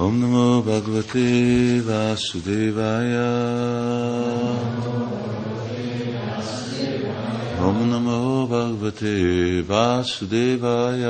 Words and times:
ओम 0.00 0.14
नमो 0.16 0.44
भगवते 0.62 1.24
वासुदेवाय 1.80 3.12
ओम 7.64 7.82
नमो 7.88 8.20
भगवते 8.46 9.12
वासुदेवाय 9.68 11.04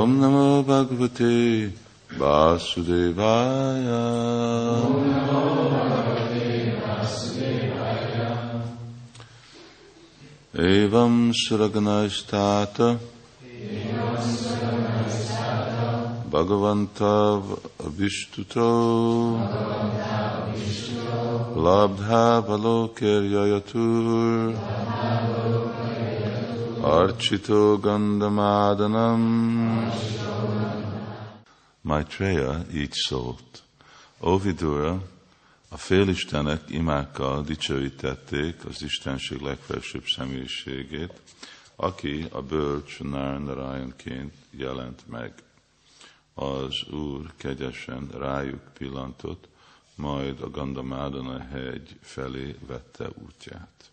ओम 0.00 0.16
नमो 0.22 0.48
भगवते 0.62 1.36
वासुदेवाय 2.20 3.86
एवं 10.70 11.30
सुरगणस्तात 11.34 12.80
Bhagavanta 16.30 17.42
Vishtuto 17.96 18.68
Labdha 21.54 22.42
Valokir 22.46 23.22
Yayatur 23.22 24.54
Archito 26.82 27.78
Gandamadanam 27.78 29.22
Maitreya 31.82 32.64
így 32.72 32.92
szólt. 32.92 33.62
Ó 34.20 34.38
Vidura, 34.38 35.02
a 35.68 35.76
félistenek 35.76 36.62
imákkal 36.68 37.42
dicsőítették 37.42 38.64
az 38.64 38.82
Istenség 38.82 39.40
legfelsőbb 39.40 40.04
személyiségét, 40.16 41.12
aki 41.80 42.26
a 42.30 42.42
bölcs 42.42 43.00
Narayanként 43.00 44.34
jelent 44.50 45.08
meg. 45.08 45.34
Az 46.34 46.88
Úr 46.92 47.32
kegyesen 47.36 48.08
rájuk 48.08 48.72
pillantott, 48.72 49.48
majd 49.94 50.40
a 50.40 50.50
Gandamádana 50.50 51.38
hegy 51.38 51.98
felé 52.00 52.56
vette 52.66 53.08
útját. 53.14 53.90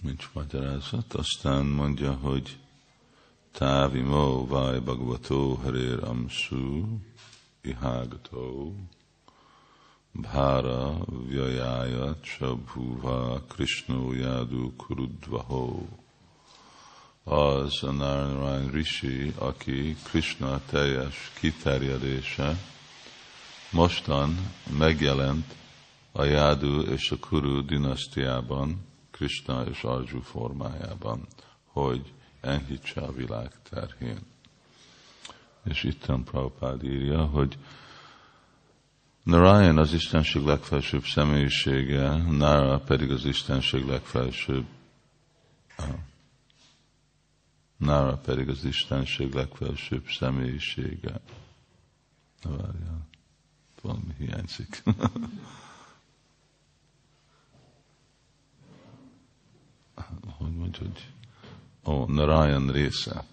Nincs 0.00 0.30
magyarázat, 0.32 1.14
aztán 1.14 1.66
mondja, 1.66 2.12
hogy 2.12 2.58
Távi 3.52 4.00
mo 4.00 4.46
vaj 4.46 4.80
bhagavato 4.80 5.54
harér 5.54 6.04
amsu 6.04 6.98
ihágató 7.60 8.74
bhára 10.20 11.04
vyajája 11.28 12.16
csabhúva 12.20 13.42
krishnó 13.48 14.12
jádu 14.12 14.76
kurudvaho. 14.76 15.86
Az 17.24 17.82
a 17.82 17.90
Narayan 17.90 18.70
Rishi, 18.70 19.32
aki 19.38 19.96
Krishna 20.02 20.60
teljes 20.66 21.30
kiterjedése, 21.40 22.58
mostan 23.70 24.52
megjelent 24.78 25.54
a 26.12 26.24
Jádu 26.24 26.80
és 26.80 27.10
a 27.10 27.16
Kuru 27.18 27.64
dinasztiában, 27.64 28.86
Krishna 29.10 29.64
és 29.64 29.82
Arju 29.82 30.20
formájában, 30.20 31.26
hogy 31.64 32.12
enyhítse 32.40 33.00
a 33.00 33.12
világ 33.12 33.52
terhén. 33.70 34.18
És 35.64 35.82
itt 35.82 36.04
Prabhupád 36.04 36.84
írja, 36.84 37.24
hogy 37.24 37.58
Narayan 39.24 39.78
az 39.78 39.92
Istenség 39.92 40.42
legfelsőbb 40.42 41.04
személyisége, 41.04 42.16
Nara 42.16 42.78
pedig 42.78 43.10
az 43.10 43.24
Istenség 43.24 43.86
legfelsőbb 43.86 44.66
Nara 47.76 48.16
pedig 48.16 48.48
az 48.48 48.64
Istenség 48.64 49.32
legfelsőbb 49.32 50.06
személyisége. 50.06 51.20
Várjál, 52.42 53.06
valami 53.82 54.14
hiányzik. 54.18 54.82
hogy 60.38 60.54
mondja, 60.54 60.78
hogy 60.78 61.12
ó, 61.84 61.92
oh, 61.92 62.08
Narayan 62.08 62.70
része. 62.70 63.24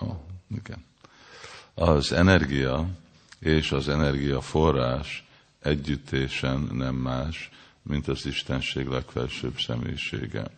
Ó, 0.00 0.06
oh, 0.06 0.16
igen. 0.50 0.84
Az 1.74 2.12
energia 2.12 2.88
és 3.38 3.72
az 3.72 3.88
energia 3.88 4.40
forrás 4.40 5.24
együttésen 5.60 6.60
nem 6.60 6.94
más, 6.94 7.50
mint 7.82 8.08
az 8.08 8.26
Istenség 8.26 8.86
legfelsőbb 8.86 9.58
személyisége. 9.58 10.50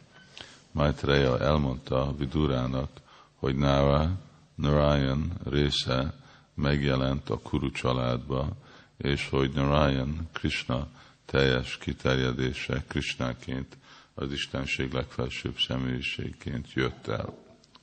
Maitreya 0.73 1.41
elmondta 1.41 2.15
Vidurának, 2.19 2.91
hogy 3.35 3.57
Nara, 3.57 4.19
Narayan 4.55 5.33
része 5.45 6.15
megjelent 6.55 7.31
a 7.31 7.39
Kuru 7.39 7.71
családba, 7.71 8.57
és 8.97 9.29
hogy 9.29 9.51
Narayan, 9.53 10.29
Krishna 10.33 10.89
teljes 11.25 11.79
kiterjedése 11.79 12.85
Krishnaként 12.89 13.77
az 14.15 14.33
Istenség 14.33 14.93
legfelsőbb 14.93 15.59
személyiségként 15.59 16.73
jött 16.73 17.07
el. 17.07 17.35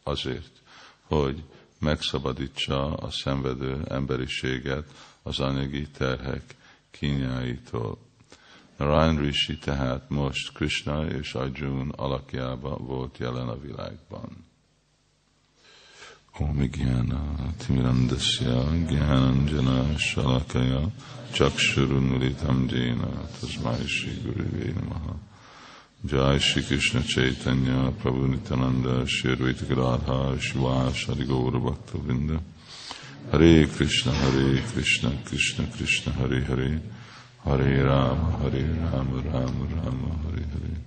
Azért, 0.03 0.61
hogy 1.01 1.43
megszabadítsa 1.79 2.93
a 2.93 3.09
szenvedő 3.11 3.81
emberiséget 3.89 4.91
az 5.23 5.39
anyagi 5.39 5.87
terhek 5.87 6.55
kínjáitól. 6.91 7.97
Narayan 8.77 9.17
Rishi 9.17 9.57
tehát 9.57 10.09
most 10.09 10.53
Krishna 10.53 11.05
és 11.05 11.33
Arjun 11.33 11.89
alakjába 11.89 12.77
volt 12.77 13.17
jelen 13.17 13.47
a 13.47 13.59
világban. 13.59 14.45
Om 16.39 16.69
Gyana 16.69 17.53
Timirandasya 17.57 18.63
Gyananjana 18.87 19.97
Shalakaya 19.97 20.91
Chakshurunmilitam 21.31 22.67
Jena 22.69 23.29
Tasmai 23.39 23.87
Shri 23.87 24.21
Guru 24.23 24.73
Namaha 24.73 25.26
Jai 26.05 26.37
Shri 26.37 26.61
Krishna 26.61 27.01
Chaitanya 27.01 27.91
Prabhu 27.91 28.27
Nityananda 28.27 29.05
Shri 29.07 29.35
Advaita 29.35 29.65
Gadadha 29.65 30.39
Shiva 30.39 30.93
Shri 30.93 31.25
Gaura 31.25 31.59
Bhakta 31.59 31.97
Vrinda. 31.97 32.39
Hare 33.31 33.65
Krishna 33.67 34.13
Hare 34.13 34.61
Krishna 34.71 35.11
Krishna 35.25 35.65
Krishna 35.75 36.13
Hare 36.13 36.43
Hare. 36.43 36.81
Hare 37.43 37.83
Rama 37.83 38.37
Hare 38.37 38.61
Rama 38.61 39.21
Rama 39.21 39.65
Rama 39.75 40.19
Hare 40.23 40.45
Hare. 40.53 40.85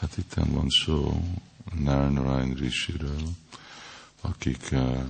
Hát 0.00 0.16
itt 0.16 0.34
van 0.34 0.68
szó 0.68 1.22
Narnarayan 1.78 2.54
Rishiről, 2.54 3.22
akik, 4.22 4.68
uh, 4.72 5.04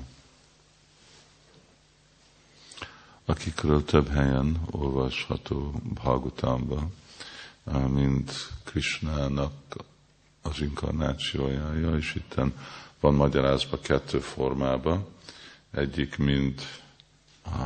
akikről 3.24 3.84
több 3.84 4.08
helyen 4.08 4.60
olvasható 4.70 5.80
Bhagavatamban, 5.94 6.94
uh, 7.64 7.88
mint 7.88 8.32
Krishnának 8.64 9.52
az 10.42 10.60
inkarnációjája, 10.60 11.96
és 11.96 12.14
itt 12.14 12.34
van 13.00 13.14
magyarázva 13.14 13.80
kettő 13.80 14.18
formában. 14.18 15.06
Egyik, 15.70 16.16
mint 16.16 16.62
a, 17.42 17.60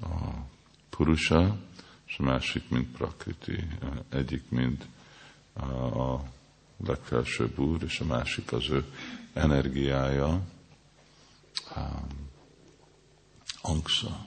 a 0.00 0.46
Purusa, 0.90 1.56
és 2.06 2.18
a 2.18 2.22
másik, 2.22 2.68
mint 2.68 2.96
Prakriti. 2.96 3.68
Egyik, 4.08 4.42
mint 4.48 4.86
a 5.54 6.16
legfelsőbb 6.86 7.58
úr, 7.58 7.82
és 7.82 8.00
a 8.00 8.04
másik 8.04 8.52
az 8.52 8.70
ő 8.70 8.84
energiája, 9.32 10.40
angsa, 13.62 14.24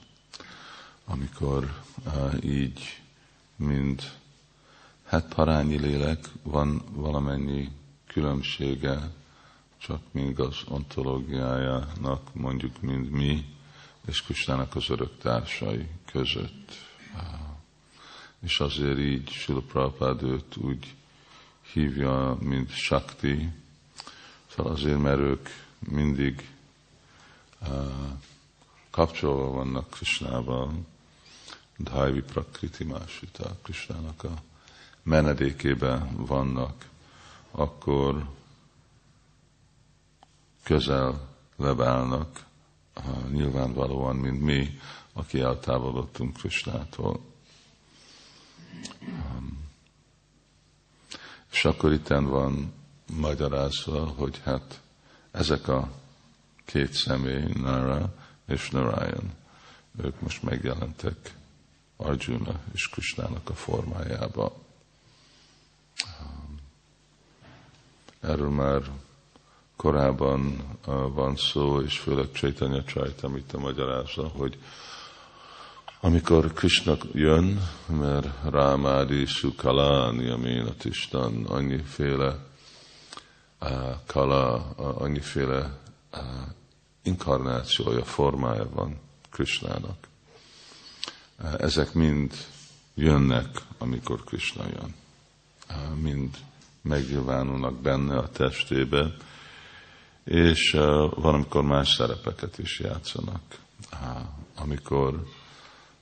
amikor 1.04 1.82
így, 2.42 3.02
mint 3.56 4.18
hát 5.04 5.34
parányi 5.34 5.78
lélek, 5.78 6.28
van 6.42 6.82
valamennyi 6.92 7.70
különbsége, 8.06 9.10
csak 9.78 10.00
még 10.10 10.40
az 10.40 10.56
ontológiájának, 10.68 12.34
mondjuk, 12.34 12.80
mint 12.80 13.10
mi, 13.10 13.44
és 14.06 14.22
Kristának 14.22 14.74
az 14.74 14.90
örök 14.90 15.18
társai 15.18 15.88
között. 16.12 16.72
És 18.40 18.60
azért 18.60 18.98
így 18.98 19.28
Sula 19.28 19.60
Prabhupád 19.60 20.22
őt 20.22 20.56
úgy 20.56 20.94
hívja, 21.72 22.36
mint 22.40 22.70
Shakti, 22.70 23.52
szóval 24.56 24.72
azért, 24.72 24.98
mert 24.98 25.18
ők 25.18 25.48
mindig 25.78 26.50
uh, 27.60 27.68
kapcsolva 28.90 29.50
vannak 29.50 29.90
Krishnával, 29.90 30.72
Dhaivi 31.78 32.20
Prakriti 32.20 32.84
Másita, 32.84 33.56
Krishnának 33.62 34.24
a 34.24 34.34
menedékében 35.02 36.26
vannak, 36.26 36.88
akkor 37.50 38.28
közel 40.62 41.28
lebálnak, 41.56 42.44
uh, 42.96 43.30
nyilvánvalóan, 43.30 44.16
mint 44.16 44.40
mi, 44.40 44.78
aki 45.12 45.40
eltávolodtunk 45.40 46.36
Krisnától. 46.36 47.20
És 51.52 51.64
akkor 51.64 51.92
itten 51.92 52.24
van 52.24 52.72
magyarázva, 53.12 54.04
hogy 54.04 54.40
hát 54.44 54.80
ezek 55.30 55.68
a 55.68 55.90
két 56.64 56.92
személy, 56.92 57.44
Nara 57.54 58.14
és 58.46 58.70
Narayan, 58.70 59.32
ők 60.02 60.20
most 60.20 60.42
megjelentek 60.42 61.34
Arjuna 61.96 62.60
és 62.72 62.88
Krishnának 62.88 63.50
a 63.50 63.54
formájába. 63.54 64.52
Erről 68.20 68.50
már 68.50 68.82
korábban 69.76 70.62
van 71.12 71.36
szó, 71.36 71.80
és 71.80 71.98
főleg 71.98 72.32
Chaitanya 72.32 72.84
Chaitamita 72.84 73.58
magyarázza, 73.58 74.28
hogy 74.28 74.58
amikor 76.00 76.52
Krishna 76.52 76.96
jön, 77.12 77.68
mert 77.86 78.28
Rámádi 78.50 79.24
Sukalani, 79.24 80.28
Aminat 80.28 80.84
Isten, 80.84 81.44
annyiféle 81.44 82.38
uh, 83.60 83.94
kala, 84.06 84.74
uh, 84.76 85.02
annyiféle 85.02 85.78
uh, 86.12 86.20
inkarnációja, 87.02 88.04
formája 88.04 88.68
van 88.70 89.00
Krishnának. 89.30 90.08
Uh, 91.38 91.54
ezek 91.58 91.92
mind 91.92 92.34
jönnek, 92.94 93.62
amikor 93.78 94.24
Krishna 94.24 94.64
jön. 94.64 94.94
Uh, 95.70 95.96
mind 95.96 96.36
megnyilvánulnak 96.82 97.74
benne 97.74 98.18
a 98.18 98.30
testébe, 98.30 99.16
és 100.24 100.72
uh, 100.74 100.80
van, 101.14 101.34
amikor 101.34 101.62
más 101.62 101.88
szerepeket 101.88 102.58
is 102.58 102.80
játszanak. 102.80 103.42
Uh, 103.92 103.98
amikor 104.54 105.26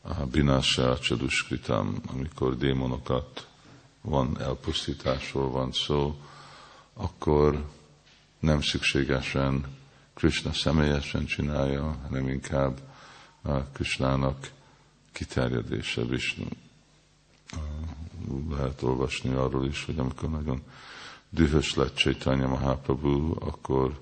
a 0.02 0.26
binásá 0.26 0.98
csaduskritam, 0.98 2.00
amikor 2.06 2.56
démonokat 2.56 3.46
van 4.00 4.40
elpusztításról 4.40 5.50
van 5.50 5.72
szó, 5.72 6.16
akkor 6.94 7.64
nem 8.38 8.61
szükségesen 8.61 9.67
Krishna 10.14 10.52
személyesen 10.52 11.25
csinálja, 11.25 11.99
hanem 12.02 12.29
inkább 12.29 12.81
Krishnának 13.73 14.50
kiterjedése 15.12 16.05
Vishnu. 16.05 16.46
Lehet 18.50 18.82
olvasni 18.82 19.35
arról 19.35 19.67
is, 19.67 19.85
hogy 19.85 19.99
amikor 19.99 20.31
nagyon 20.31 20.62
dühös 21.31 21.75
lett 21.75 21.94
Chaitanya 21.94 22.49
Mahaprabhu, 22.49 23.35
akkor 23.38 24.00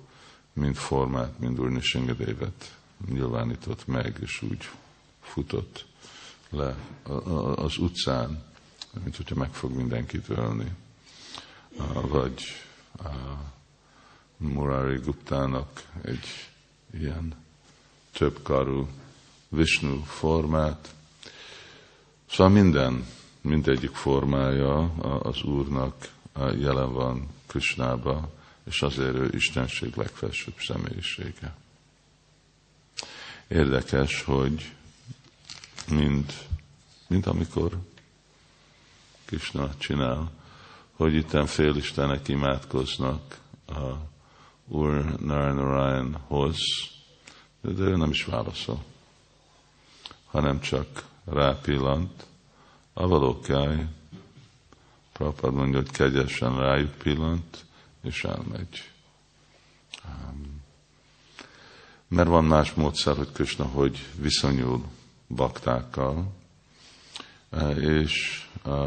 mind 0.52 0.76
formát, 0.76 1.38
mind 1.38 1.60
Úr 1.60 1.70
Nishingadévet 1.70 2.76
nyilvánított 3.08 3.86
meg, 3.86 4.16
és 4.20 4.42
úgy 4.42 4.70
futott 5.20 5.86
le 6.50 6.76
az 7.54 7.78
utcán, 7.78 8.44
mint 9.02 9.16
hogyha 9.16 9.34
meg 9.34 9.52
fog 9.52 9.72
mindenkit 9.72 10.28
ölni. 10.28 10.72
Vagy 11.92 12.42
Murari 14.36 14.98
Guptának 14.98 15.88
egy 16.02 16.26
ilyen 16.90 17.34
többkarú 18.12 18.88
Vishnu 19.48 20.02
formát. 20.02 20.94
Szóval 22.30 22.52
minden, 22.52 23.06
mindegyik 23.40 23.94
formája 23.94 24.94
az 25.18 25.42
Úrnak 25.42 26.08
jelen 26.36 26.92
van 26.92 27.28
Krishnába, 27.46 28.32
és 28.64 28.82
azért 28.82 29.14
ő 29.14 29.30
Istenség 29.32 29.96
legfelsőbb 29.96 30.56
személyisége. 30.58 31.54
Érdekes, 33.48 34.22
hogy 34.22 34.72
mint, 35.88 36.32
mint 37.06 37.26
amikor 37.26 37.78
Krishna 39.24 39.76
csinál, 39.78 40.30
hogy 41.02 41.14
itten 41.14 41.46
félistenek 41.46 42.28
imádkoznak 42.28 43.38
a 43.66 43.80
Úr 44.68 45.20
Narayanahoz, 45.20 46.56
de 47.60 47.82
ő 47.82 47.96
nem 47.96 48.10
is 48.10 48.24
válaszol, 48.24 48.82
hanem 50.26 50.60
csak 50.60 51.04
rápillant, 51.24 52.26
a 52.92 53.06
valókáj, 53.06 53.86
Prabhupád 55.12 55.54
mondja, 55.54 55.78
hogy 55.78 55.90
kegyesen 55.90 56.58
rájuk 56.58 56.94
pillant, 56.94 57.64
és 58.02 58.24
elmegy. 58.24 58.90
Mert 62.08 62.28
van 62.28 62.44
más 62.44 62.74
módszer, 62.74 63.16
hogy 63.16 63.32
Krishna 63.32 63.64
hogy 63.64 64.06
viszonyul 64.16 64.84
baktákkal, 65.28 66.32
és 67.74 68.41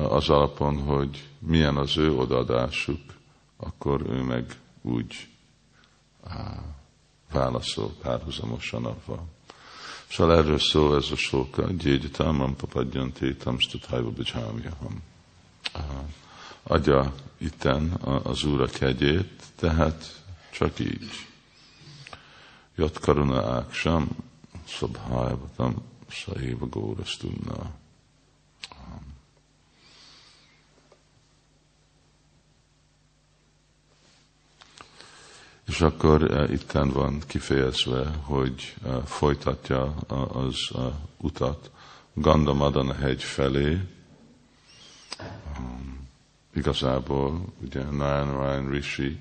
az 0.09 0.29
alapon, 0.29 0.77
hogy 0.77 1.27
milyen 1.39 1.77
az 1.77 1.97
ő 1.97 2.13
odaadásuk, 2.13 3.01
akkor 3.57 4.01
ő 4.09 4.21
meg 4.21 4.59
úgy 4.81 5.27
válaszol 7.31 7.93
párhuzamosan 8.01 8.85
avval. 8.85 9.27
Szóval 10.09 10.37
erről 10.37 10.59
szól 10.59 10.95
ez 10.95 11.11
a 11.11 11.15
soka, 11.15 11.71
gyégyitámam 11.71 12.55
papadjanté, 12.55 13.33
tamstutájva 13.33 14.09
bicsálmiaham. 14.09 15.01
Adja 16.63 17.13
itten 17.37 17.91
az 18.23 18.43
Úr 18.43 18.61
a 18.61 18.65
kegyét, 18.65 19.43
tehát 19.55 20.23
csak 20.51 20.79
így. 20.79 21.09
Jat 22.75 22.99
karuna 22.99 23.51
áksam, 23.53 24.07
szabhájvatam, 24.67 25.75
Saiva 26.07 26.65
Górasztunna. 26.65 27.71
És 35.67 35.81
akkor 35.81 36.23
uh, 36.23 36.51
itten 36.51 36.89
van 36.89 37.21
kifejezve, 37.27 38.05
hogy 38.21 38.75
uh, 38.83 39.03
folytatja 39.03 39.95
az 40.33 40.55
uh, 40.71 40.93
utat 41.17 41.71
Gandamadan 42.13 42.95
hegy 42.95 43.23
felé. 43.23 43.79
Um, 45.57 46.07
igazából 46.53 47.45
ugye 47.61 47.83
Narayan 47.83 48.69
Rishi, 48.69 49.19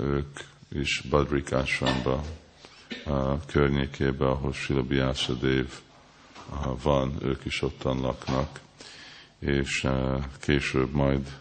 ők 0.00 0.38
is 0.68 1.02
Badrik 1.10 1.52
Ashramba 1.52 2.24
környékébe, 3.46 4.28
ahol 4.28 4.52
Sila 4.52 4.82
van, 6.82 7.16
ők 7.22 7.44
is 7.44 7.62
ottan 7.62 8.00
laknak, 8.00 8.60
és 9.38 9.88
később 10.40 10.92
majd 10.92 11.36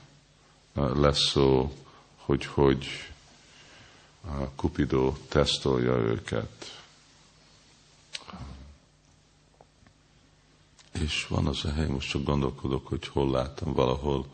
lesz 0.74 1.30
szó, 1.30 1.74
hogy 2.15 2.46
hogy 2.46 2.88
Kupidó 4.55 5.17
tesztolja 5.27 5.96
őket. 5.96 6.81
És 10.91 11.27
van 11.27 11.48
az 11.48 11.65
a 11.65 11.72
hely, 11.72 11.88
most 11.88 12.10
csak 12.10 12.24
gondolkodok, 12.24 12.88
hogy 12.88 13.07
hol 13.07 13.29
láttam, 13.31 13.74
valahol 13.74 14.25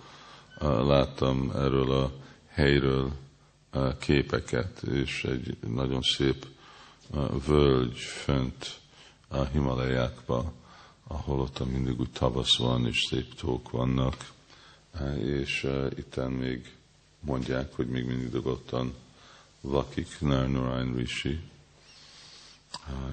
láttam 0.60 1.52
erről 1.56 1.92
a 1.92 2.12
helyről 2.48 3.12
képeket, 4.00 4.82
és 4.82 5.24
egy 5.24 5.58
nagyon 5.68 6.02
szép 6.02 6.48
völgy 7.46 7.98
fönt 7.98 8.80
a 9.28 9.44
Himalajákban, 9.44 10.52
ahol 11.08 11.40
ott 11.40 11.72
mindig 11.72 12.00
úgy 12.00 12.12
tavasz 12.12 12.58
van, 12.58 12.88
és 12.88 13.06
szép 13.10 13.36
tók 13.36 13.72
vannak, 13.72 14.32
és 15.24 15.70
itten 15.98 16.32
még 16.32 16.76
mondják, 17.20 17.74
hogy 17.76 17.88
még 17.88 18.06
mindig 18.06 18.46
ottan 18.46 18.94
lakik 19.64 20.20
Narnarayan 20.20 20.96
Rishi, 20.96 21.40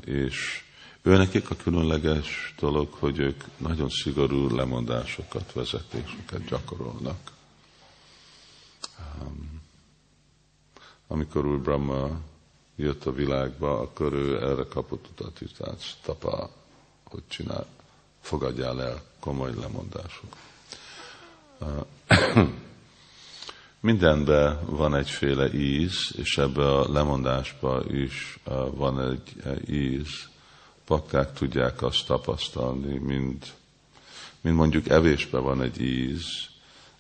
és 0.05 0.63
ő 1.03 1.17
nekik 1.17 1.51
a 1.51 1.57
különleges 1.57 2.55
dolog, 2.59 2.93
hogy 2.93 3.19
ők 3.19 3.45
nagyon 3.57 3.89
szigorú 3.89 4.57
lemondásokat, 4.57 5.53
vezetéseket 5.53 6.45
gyakorolnak. 6.45 7.33
Amikor 11.07 11.47
úr 11.47 11.61
Brahma 11.61 12.21
jött 12.77 13.05
a 13.05 13.13
világba, 13.13 13.81
akkor 13.81 14.13
ő 14.13 14.43
erre 14.43 14.65
kapott 14.65 15.07
utat, 15.11 15.41
tehát 15.57 15.99
tapa, 16.03 16.51
hogy 17.05 17.23
csinál, 17.29 17.67
fogadjál 18.21 18.83
el 18.83 19.03
komoly 19.19 19.55
lemondások. 19.55 20.37
Mindenben 23.83 24.59
van 24.67 24.95
egyféle 24.95 25.53
íz, 25.53 26.15
és 26.17 26.39
ebbe 26.39 26.77
a 26.77 26.93
lemondásba 26.93 27.83
is 27.93 28.39
van 28.75 29.01
egy 29.11 29.33
íz. 29.71 30.29
Pakták 30.85 31.33
tudják 31.33 31.83
azt 31.83 32.07
tapasztalni, 32.07 32.99
mint, 32.99 33.55
mint 34.41 34.57
mondjuk 34.57 34.89
evésben 34.89 35.43
van 35.43 35.63
egy 35.63 35.81
íz, 35.81 36.25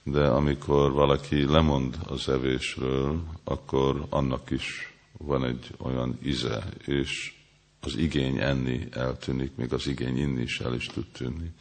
de 0.02 0.26
amikor 0.26 0.92
valaki 0.92 1.44
lemond 1.44 1.99
az 2.06 2.28
evésről, 2.28 3.22
akkor 3.44 4.06
annak 4.08 4.50
is 4.50 4.94
van 5.18 5.44
egy 5.44 5.75
olyan 5.78 6.18
íze, 6.22 6.68
és 6.87 7.34
az 7.80 7.96
igény 7.96 8.38
enni 8.38 8.88
eltűnik, 8.90 9.54
még 9.54 9.72
az 9.72 9.87
igény 9.87 10.18
inni 10.18 10.42
is 10.42 10.60
el 10.60 10.75
is 10.75 10.87
tud 10.87 11.06
tűnni. 11.12 11.52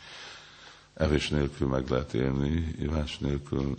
Evés 0.93 1.29
nélkül 1.29 1.67
meg 1.67 1.89
lehet 1.89 2.13
élni, 2.13 2.75
ivás 2.79 3.17
nélkül 3.17 3.77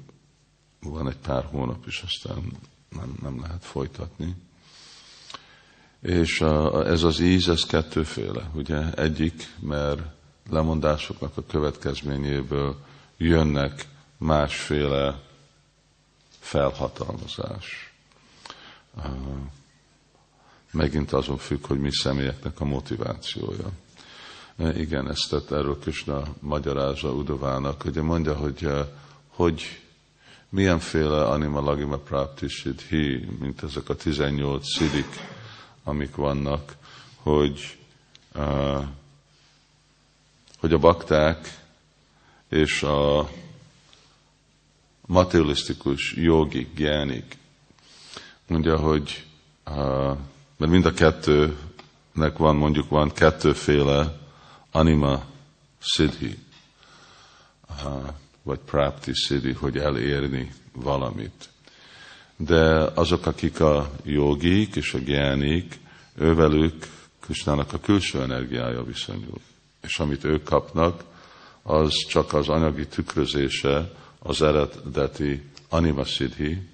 van 0.83 1.09
egy 1.09 1.17
pár 1.17 1.45
hónap, 1.45 1.87
és 1.87 2.03
aztán 2.07 2.53
nem, 2.89 3.15
nem 3.23 3.41
lehet 3.41 3.65
folytatni. 3.65 4.35
És 6.01 6.41
ez 6.85 7.03
az 7.03 7.21
íz, 7.21 7.49
ez 7.49 7.67
kettőféle, 7.67 8.51
ugye? 8.55 8.93
Egyik, 8.95 9.57
mert 9.61 10.01
lemondásoknak 10.51 11.37
a 11.37 11.47
következményéből 11.47 12.77
jönnek 13.17 13.89
másféle 14.17 15.21
felhatalmazás. 16.39 17.95
Megint 20.71 21.13
azon 21.13 21.37
függ, 21.37 21.67
hogy 21.67 21.81
mi 21.81 21.93
személyeknek 21.93 22.61
a 22.61 22.65
motivációja. 22.65 23.71
Igen, 24.75 25.09
ezt 25.09 25.31
tett 25.31 25.51
erről 25.51 25.79
Krishna 25.79 26.23
magyarázza 26.41 27.13
Udovának, 27.13 27.85
ugye 27.85 28.03
mondja, 28.03 28.35
hogy, 28.35 28.69
hogy 29.29 29.81
milyenféle 30.51 31.25
anima 31.25 31.61
lagima 31.61 31.99
praptisid 31.99 32.81
hi, 32.81 33.29
mint 33.41 33.63
ezek 33.63 33.89
a 33.89 33.95
18 33.95 34.67
szidik, 34.67 35.07
amik 35.85 36.15
vannak, 36.15 36.77
hogy, 37.17 37.79
uh, 38.35 38.85
hogy 40.59 40.73
a 40.73 40.79
bakták 40.79 41.59
és 42.49 42.83
a 42.83 43.31
materialisztikus 45.07 46.13
jogi, 46.13 46.71
gyánik, 46.77 47.37
mondja, 48.47 48.79
hogy 48.79 49.27
uh, 49.67 50.17
mert 50.57 50.73
mind 50.73 50.85
a 50.85 50.93
kettőnek 50.93 52.37
van, 52.37 52.57
mondjuk 52.57 52.89
van 52.89 53.13
kettőféle 53.13 54.21
anima 54.71 55.25
siddhi, 55.79 56.39
uh, 57.85 58.09
vagy 58.43 58.59
prapti 58.59 59.13
siddhi, 59.15 59.53
hogy 59.53 59.79
elérni 59.79 60.53
valamit. 60.73 61.49
De 62.37 62.91
azok, 62.95 63.27
akik 63.27 63.61
a 63.61 63.91
jogik 64.05 64.77
és 64.77 64.95
a 64.95 64.99
gyánik, 64.99 65.79
ővelük 66.15 66.87
Krisnának 67.21 67.73
a 67.73 67.81
külső 67.81 68.23
energiája 68.23 68.83
viszonyul. 68.83 69.41
És 69.83 69.99
amit 69.99 70.25
ők 70.25 70.43
kapnak, 70.45 71.05
az 71.63 71.93
csak 72.09 72.33
az 72.33 72.49
anyagi 72.49 72.87
tükrözése 72.87 73.93
az 74.19 74.43
eredeti 74.43 75.43
anima 75.69 76.05
siddhi, 76.05 76.69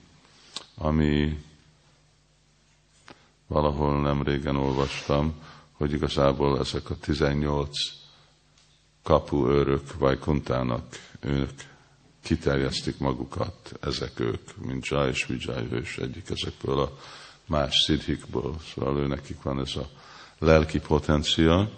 ami 0.74 1.38
valahol 3.46 4.00
nem 4.00 4.22
régen 4.22 4.56
olvastam, 4.56 5.34
hogy 5.72 5.92
igazából 5.92 6.58
ezek 6.58 6.90
a 6.90 6.96
18 6.96 7.78
kapuőrök 9.06 9.94
vagy 9.98 10.18
kuntának 10.18 10.84
ők 11.20 11.50
kiterjesztik 12.22 12.98
magukat, 12.98 13.72
ezek 13.80 14.20
ők, 14.20 14.66
mint 14.66 14.86
Jai 14.86 15.08
és 15.08 15.26
Vijay 15.26 15.68
ős 15.72 15.98
egyik 15.98 16.30
ezekből 16.30 16.78
a 16.78 16.98
más 17.46 17.82
szidhikból. 17.86 18.56
Szóval 18.74 18.98
ő 18.98 19.06
nekik 19.06 19.42
van 19.42 19.60
ez 19.60 19.76
a 19.76 19.88
lelki 20.38 20.78
potencia, 20.80 21.70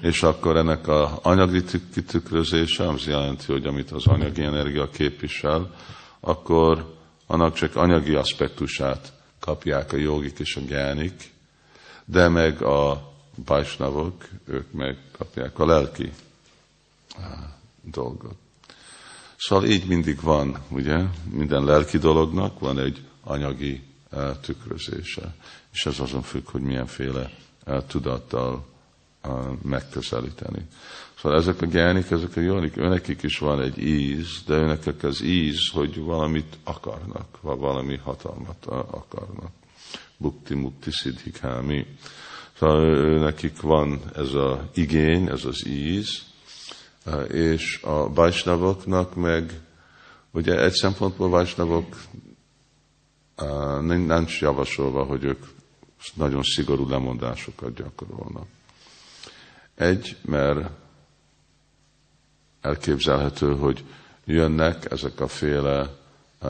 és 0.00 0.22
akkor 0.22 0.56
ennek 0.56 0.88
a 0.88 1.18
anyagi 1.22 1.62
kitükrözése, 1.92 2.88
az 2.88 3.06
jelenti, 3.06 3.52
hogy 3.52 3.66
amit 3.66 3.90
az 3.90 4.06
anyagi 4.06 4.42
energia 4.42 4.88
képvisel, 4.88 5.74
akkor 6.20 6.94
annak 7.26 7.54
csak 7.54 7.76
anyagi 7.76 8.14
aspektusát 8.14 9.12
kapják 9.40 9.92
a 9.92 9.96
jogik 9.96 10.38
és 10.38 10.56
a 10.56 10.60
gyánik, 10.60 11.32
de 12.04 12.28
meg 12.28 12.62
a 12.62 13.12
bajsnavok, 13.44 14.28
ők 14.46 14.72
meg 14.72 14.98
kapják 15.12 15.58
a 15.58 15.66
lelki 15.66 16.12
dolgot. 17.82 18.36
Szóval 19.36 19.64
így 19.64 19.86
mindig 19.86 20.20
van, 20.20 20.58
ugye? 20.68 20.98
Minden 21.30 21.64
lelki 21.64 21.98
dolognak 21.98 22.58
van 22.58 22.78
egy 22.78 23.02
anyagi 23.20 23.82
tükrözése, 24.40 25.34
és 25.72 25.86
ez 25.86 26.00
azon 26.00 26.22
függ, 26.22 26.48
hogy 26.48 26.60
milyenféle 26.60 27.30
tudattal 27.86 28.66
megközelíteni. 29.62 30.66
Szóval 31.18 31.38
ezek 31.38 31.62
a 31.62 31.66
gyánik, 31.66 32.10
ezek 32.10 32.36
a 32.36 32.40
jónik, 32.40 32.76
őnekik 32.76 33.22
is 33.22 33.38
van 33.38 33.60
egy 33.60 33.78
íz, 33.78 34.42
de 34.46 34.54
őnekik 34.54 35.02
az 35.02 35.22
íz, 35.22 35.68
hogy 35.72 35.98
valamit 35.98 36.58
akarnak, 36.64 37.38
vagy 37.40 37.58
valami 37.58 37.96
hatalmat 37.96 38.66
akarnak. 38.90 39.50
Bukti, 40.16 40.54
mukti, 40.54 40.90
siddhikámi. 40.90 41.86
Szóval 42.58 43.18
nekik 43.18 43.60
van 43.60 44.00
ez 44.16 44.32
az 44.32 44.58
igény, 44.74 45.28
ez 45.28 45.44
az 45.44 45.66
íz, 45.66 46.22
és 47.28 47.80
a 47.82 48.08
bajsnavoknak 48.08 49.14
meg, 49.14 49.60
ugye 50.30 50.62
egy 50.62 50.72
szempontból 50.72 51.28
bajsnavok 51.28 51.96
nincs 53.80 54.40
javasolva, 54.40 55.04
hogy 55.04 55.24
ők 55.24 55.44
nagyon 56.14 56.42
szigorú 56.42 56.88
lemondásokat 56.88 57.74
gyakorolnak. 57.74 58.46
Egy, 59.74 60.16
mert 60.22 60.70
elképzelhető, 62.60 63.56
hogy 63.56 63.84
jönnek 64.24 64.90
ezek 64.90 65.20
a 65.20 65.28
féle 65.28 65.90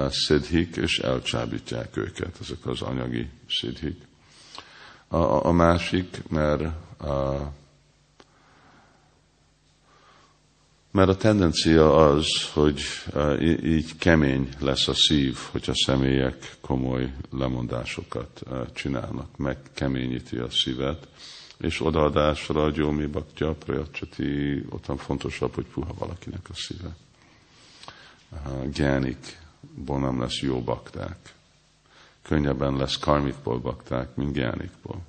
szidhik, 0.08 0.76
és 0.76 0.99
elcsábítják 0.99 1.96
őket, 1.96 2.37
ezek 2.40 2.66
az 2.66 2.82
anyagi 2.82 3.30
szidhik. 3.49 4.02
A, 5.08 5.46
a 5.46 5.52
másik, 5.52 6.28
mert 6.28 6.62
a, 7.00 7.52
mert 10.95 11.09
a 11.09 11.17
tendencia 11.17 11.97
az, 11.97 12.27
hogy 12.53 12.81
így 13.63 13.97
kemény 13.99 14.49
lesz 14.59 14.89
a 14.89 14.95
szív, 14.95 15.37
hogyha 15.51 15.73
személyek 15.75 16.57
komoly 16.61 17.13
lemondásokat 17.31 18.43
csinálnak, 18.73 19.37
megkeményíti 19.37 20.37
a 20.37 20.51
szívet, 20.51 21.09
és 21.59 21.81
odaadásra 21.81 22.63
a 22.63 22.71
gyómi 22.71 23.07
baktya, 23.07 23.55
prajacsati, 23.55 24.65
ottan 24.71 24.97
fontosabb, 24.97 25.55
hogy 25.55 25.67
puha 25.67 25.95
valakinek 25.99 26.49
a 26.51 26.55
szíve. 26.55 26.97
Gyánikból 28.73 30.01
nem 30.01 30.21
lesz 30.21 30.41
jó 30.41 30.61
bakták. 30.61 31.35
Könnyebben 32.23 32.77
lesz 32.77 32.99
karmikból 32.99 33.59
bakták, 33.59 34.15
mint 34.15 34.33
gyánikból. 34.33 35.03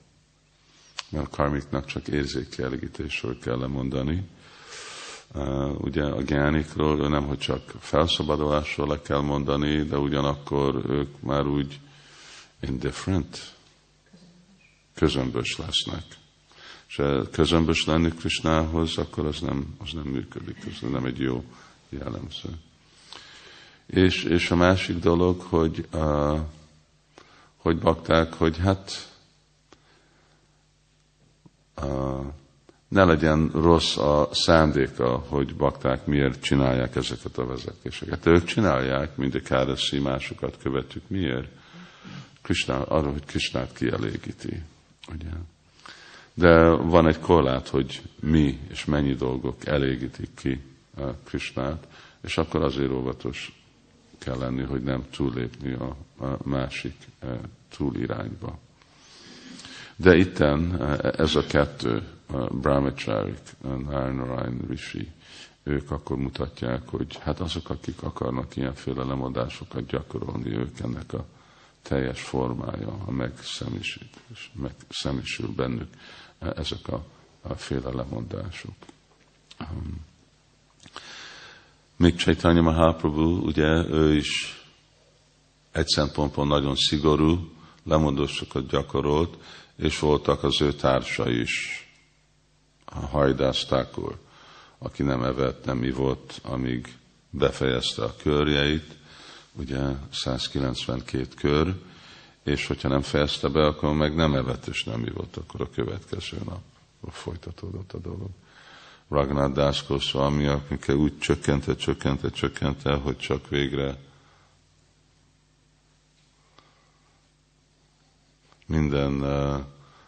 Mert 1.09 1.25
a 1.25 1.29
karmiknak 1.29 1.85
csak 1.85 2.07
érzékelégítésről 2.07 3.39
kell 3.39 3.57
lemondani. 3.57 4.23
Ugye 5.77 6.03
a 6.03 6.21
gyánikról 6.21 6.99
ő 6.99 7.07
nem, 7.07 7.27
hogy 7.27 7.37
csak 7.37 7.73
felszabadulásról 7.79 8.87
le 8.87 9.01
kell 9.01 9.21
mondani, 9.21 9.83
de 9.83 9.97
ugyanakkor 9.97 10.89
ők 10.89 11.21
már 11.21 11.45
úgy 11.45 11.79
indifferent, 12.59 13.53
közömbös 14.93 15.57
lesznek 15.57 16.03
és 16.97 17.01
közömbös 17.31 17.85
lenni 17.85 18.09
Krisnához, 18.09 18.97
akkor 18.97 19.25
az 19.25 19.39
nem, 19.39 19.75
az 19.77 19.91
nem 19.93 20.03
működik, 20.03 20.57
ez 20.65 20.89
nem 20.89 21.05
egy 21.05 21.19
jó 21.19 21.43
jellemző. 21.89 22.49
És, 23.85 24.23
és 24.23 24.51
a 24.51 24.55
másik 24.55 24.99
dolog, 24.99 25.41
hogy, 25.41 25.87
uh, 25.93 26.39
hogy 27.57 27.79
bakták, 27.79 28.33
hogy 28.33 28.57
hát 28.57 29.13
uh, 31.81 32.25
ne 32.95 33.03
legyen 33.03 33.49
rossz 33.53 33.97
a 33.97 34.29
szándéka, 34.31 35.17
hogy 35.27 35.55
bakták 35.55 36.05
miért 36.05 36.41
csinálják 36.41 36.95
ezeket 36.95 37.37
a 37.37 37.45
vezetéseket. 37.45 38.25
Ők 38.25 38.43
csinálják, 38.43 39.15
mint 39.15 39.35
a 39.35 39.39
káraszi 39.39 39.99
másokat 39.99 40.57
követjük. 40.61 41.03
Miért? 41.07 41.47
Krishna, 42.41 42.83
arra, 42.83 43.11
hogy 43.11 43.25
Krishnát 43.25 43.73
kielégíti. 43.73 44.61
Ugye? 45.13 45.29
De 46.33 46.69
van 46.69 47.07
egy 47.07 47.19
korlát, 47.19 47.67
hogy 47.67 48.01
mi 48.19 48.59
és 48.69 48.85
mennyi 48.85 49.13
dolgok 49.13 49.65
elégítik 49.65 50.29
ki 50.35 50.61
Krisnát, 51.23 51.87
és 52.21 52.37
akkor 52.37 52.63
azért 52.63 52.91
óvatos 52.91 53.61
kell 54.17 54.37
lenni, 54.37 54.63
hogy 54.63 54.83
nem 54.83 55.03
túllépni 55.15 55.73
a, 55.73 55.95
a 56.25 56.37
másik 56.43 56.95
e, 57.19 57.27
túlirányba. 57.77 58.59
De 59.95 60.15
itten 60.15 60.81
e, 60.81 61.13
ez 61.17 61.35
a 61.35 61.45
kettő, 61.45 62.03
Brahmacharik, 62.51 63.39
Narnarayan 63.61 64.65
Rishi, 64.67 65.11
ők 65.63 65.91
akkor 65.91 66.17
mutatják, 66.17 66.89
hogy 66.89 67.17
hát 67.17 67.39
azok, 67.39 67.69
akik 67.69 68.03
akarnak 68.03 68.55
ilyenféle 68.55 69.03
lemondásokat 69.03 69.85
gyakorolni, 69.85 70.49
ők 70.49 70.79
ennek 70.79 71.13
a 71.13 71.25
teljes 71.81 72.21
formája, 72.21 72.97
a 73.05 73.11
megszemisül, 73.11 74.07
megszemisül 74.53 75.47
bennük 75.55 75.89
ezek 76.39 76.87
a, 76.87 77.05
a 77.41 77.53
féle 77.53 77.89
lemondások. 77.89 78.73
Még 81.95 82.15
Chaitanya 82.15 82.61
Mahaprabhu, 82.61 83.45
ugye 83.45 83.67
ő 83.89 84.15
is 84.15 84.63
egy 85.71 85.87
szempontból 85.87 86.45
nagyon 86.45 86.75
szigorú 86.75 87.51
lemondósokat 87.83 88.67
gyakorolt, 88.67 89.37
és 89.75 89.99
voltak 89.99 90.43
az 90.43 90.61
ő 90.61 90.73
társa 90.73 91.29
is, 91.29 91.84
úr, 93.95 94.17
aki 94.77 95.03
nem 95.03 95.23
evett, 95.23 95.65
nem 95.65 95.83
ivott, 95.83 96.39
amíg 96.43 96.97
befejezte 97.29 98.03
a 98.03 98.15
körjeit, 98.15 98.97
ugye 99.51 99.81
192 100.11 101.27
kör, 101.35 101.75
és 102.43 102.67
hogyha 102.67 102.87
nem 102.87 103.01
fejezte 103.01 103.47
be, 103.47 103.65
akkor 103.65 103.93
meg 103.93 104.15
nem 104.15 104.35
evett 104.35 104.65
és 104.65 104.83
nem 104.83 105.05
ivott, 105.05 105.35
akkor 105.35 105.61
a 105.61 105.69
következő 105.69 106.37
nap 106.45 106.61
folytatódott 107.11 107.93
a 107.93 107.97
dolog. 107.97 108.29
Ragnar 109.09 109.51
Das 109.51 109.87
Goswami, 109.87 110.45
akikkel 110.45 110.95
úgy 110.95 111.19
csökkente, 111.19 111.75
csökkente, 111.75 112.29
csökkente, 112.29 112.93
hogy 112.93 113.17
csak 113.17 113.49
végre 113.49 113.97
minden, 118.65 119.13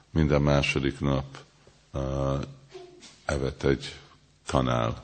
minden 0.10 0.42
második 0.42 1.00
nap 1.00 1.38
evett 3.28 3.64
egy 3.64 4.00
kanál 4.46 5.04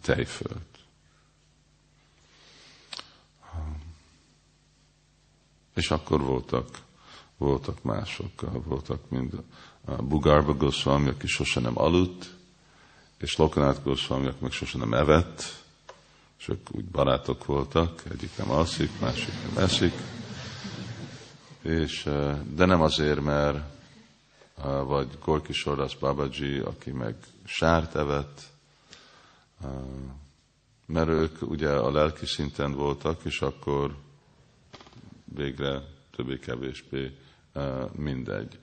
tejfölt. 0.00 0.78
És 5.74 5.90
akkor 5.90 6.20
voltak, 6.20 6.78
voltak 7.36 7.82
mások, 7.82 8.64
voltak 8.64 9.10
mind 9.10 9.42
Bugarba 9.98 10.54
Goswami, 10.54 11.08
aki 11.08 11.26
sose 11.26 11.60
nem 11.60 11.78
aludt, 11.78 12.34
és 13.18 13.36
Lokanát 13.36 13.82
Goswami, 13.82 14.26
aki 14.26 14.38
meg 14.40 14.52
sose 14.52 14.78
nem 14.78 14.94
evett, 14.94 15.64
csak 16.36 16.58
úgy 16.70 16.84
barátok 16.84 17.44
voltak, 17.44 18.02
egyik 18.10 18.36
nem 18.36 18.50
alszik, 18.50 19.00
másik 19.00 19.32
nem 19.42 19.64
eszik. 19.64 19.94
És, 21.62 22.02
de 22.54 22.64
nem 22.64 22.80
azért, 22.80 23.20
mert 23.20 23.75
vagy 24.62 25.18
Gorki 25.24 25.52
Sordas 25.52 25.96
Babaji, 25.96 26.58
aki 26.58 26.90
meg 26.90 27.16
sárt 27.44 27.94
evett, 27.94 28.42
mert 30.86 31.08
ők 31.08 31.42
ugye 31.42 31.70
a 31.70 31.90
lelki 31.90 32.26
szinten 32.26 32.72
voltak, 32.72 33.24
és 33.24 33.40
akkor 33.40 33.96
végre 35.24 35.82
többé-kevésbé 36.10 37.18
mindegy. 37.92 38.58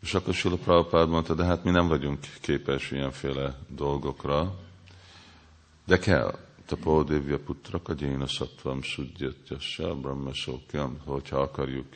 És 0.00 0.14
akkor 0.14 0.34
Sula 0.34 0.56
Prabhupád 0.56 1.08
mondta, 1.08 1.34
de 1.34 1.44
hát 1.44 1.64
mi 1.64 1.70
nem 1.70 1.88
vagyunk 1.88 2.18
képes 2.40 2.90
ilyenféle 2.90 3.58
dolgokra, 3.68 4.58
de 5.86 5.98
kell. 5.98 6.38
Tapodévja 6.66 7.38
putra 7.38 7.82
kagyéna 7.82 8.26
sattvam 8.26 8.82
sudjatjassa 8.82 9.94
brahma 9.94 10.32
sókjam, 10.32 10.98
hogyha 11.04 11.40
akarjuk 11.40 11.86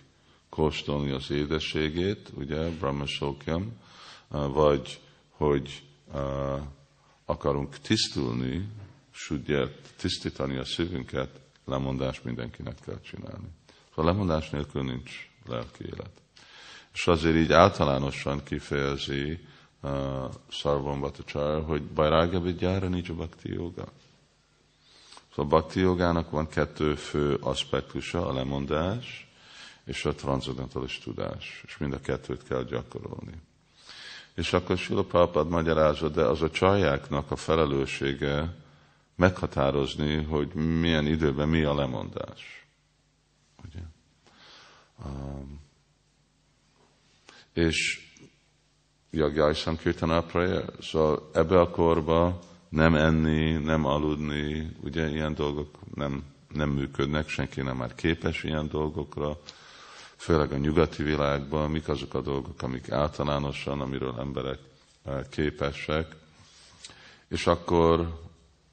kóstolni 0.55 1.11
az 1.11 1.31
édességét, 1.31 2.31
ugye, 2.35 2.69
brahma 2.69 3.07
sókjam, 3.07 3.73
vagy 4.29 5.01
hogy 5.29 5.83
uh, 6.13 6.61
akarunk 7.25 7.79
tisztulni, 7.79 8.69
sudjat, 9.11 9.73
tisztítani 9.97 10.57
a 10.57 10.65
szívünket, 10.65 11.41
lemondás 11.65 12.23
mindenkinek 12.23 12.75
kell 12.85 13.01
csinálni. 13.01 13.49
A 13.95 14.05
lemondás 14.05 14.51
nélkül 14.51 14.83
nincs 14.83 15.31
lelki 15.47 15.85
élet. 15.85 16.23
És 16.93 17.07
azért 17.07 17.37
így 17.37 17.53
általánosan 17.53 18.43
kifejezi 18.43 19.39
uh, 19.83 19.91
Sarvam 20.49 21.01
Bhattacharya, 21.01 21.61
hogy 21.61 21.83
Bajrágya 21.83 22.41
Vidyára 22.41 22.89
nincs 22.89 23.09
a 23.09 23.15
Bhakti 23.15 23.53
Yoga. 23.53 23.85
Szóval 25.35 25.45
a 25.45 25.49
Bhakti 25.49 25.81
Yogának 25.81 26.31
van 26.31 26.49
kettő 26.49 26.95
fő 26.95 27.35
aspektusa, 27.35 28.27
a 28.27 28.33
lemondás 28.33 29.32
és 29.85 30.05
a 30.05 30.15
transzendentális 30.15 30.99
tudás. 30.99 31.63
És 31.67 31.79
mind 31.79 31.93
a 31.93 32.01
kettőt 32.01 32.43
kell 32.43 32.65
gyakorolni. 32.65 33.41
És 34.35 34.53
akkor 34.53 34.79
Sila 34.79 35.05
Prabhupád 35.05 35.49
magyarázza, 35.49 36.09
de 36.09 36.23
az 36.23 36.43
a 36.43 36.51
csajáknak 36.51 37.31
a 37.31 37.37
felelőssége 37.37 38.55
meghatározni, 39.15 40.23
hogy 40.23 40.55
milyen 40.55 41.07
időben 41.07 41.49
mi 41.49 41.63
a 41.63 41.75
lemondás. 41.75 42.67
Ugye? 43.65 43.81
Um, 45.05 45.61
és 47.53 48.11
Jagjai 49.11 49.55
Sankirtana 49.55 50.23
Prayer. 50.23 50.65
Szóval 50.81 51.31
ebbe 51.33 51.61
a 51.61 51.71
korba 51.71 52.41
nem 52.69 52.95
enni, 52.95 53.53
nem 53.53 53.85
aludni, 53.85 54.71
ugye 54.81 55.09
ilyen 55.09 55.35
dolgok 55.35 55.79
nem, 55.95 56.25
nem 56.53 56.71
működnek, 56.71 57.29
senki 57.29 57.61
nem 57.61 57.77
már 57.77 57.95
képes 57.95 58.43
ilyen 58.43 58.69
dolgokra, 58.69 59.41
főleg 60.23 60.53
a 60.53 60.57
nyugati 60.57 61.03
világban, 61.03 61.71
mik 61.71 61.89
azok 61.89 62.15
a 62.15 62.21
dolgok, 62.21 62.63
amik 62.63 62.91
általánosan, 62.91 63.81
amiről 63.81 64.15
emberek 64.19 64.59
eh, 65.05 65.21
képesek. 65.31 66.15
És 67.29 67.47
akkor 67.47 68.21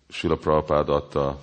Sila 0.09 0.37
Prabhupád 0.37 0.89
adta 0.89 1.39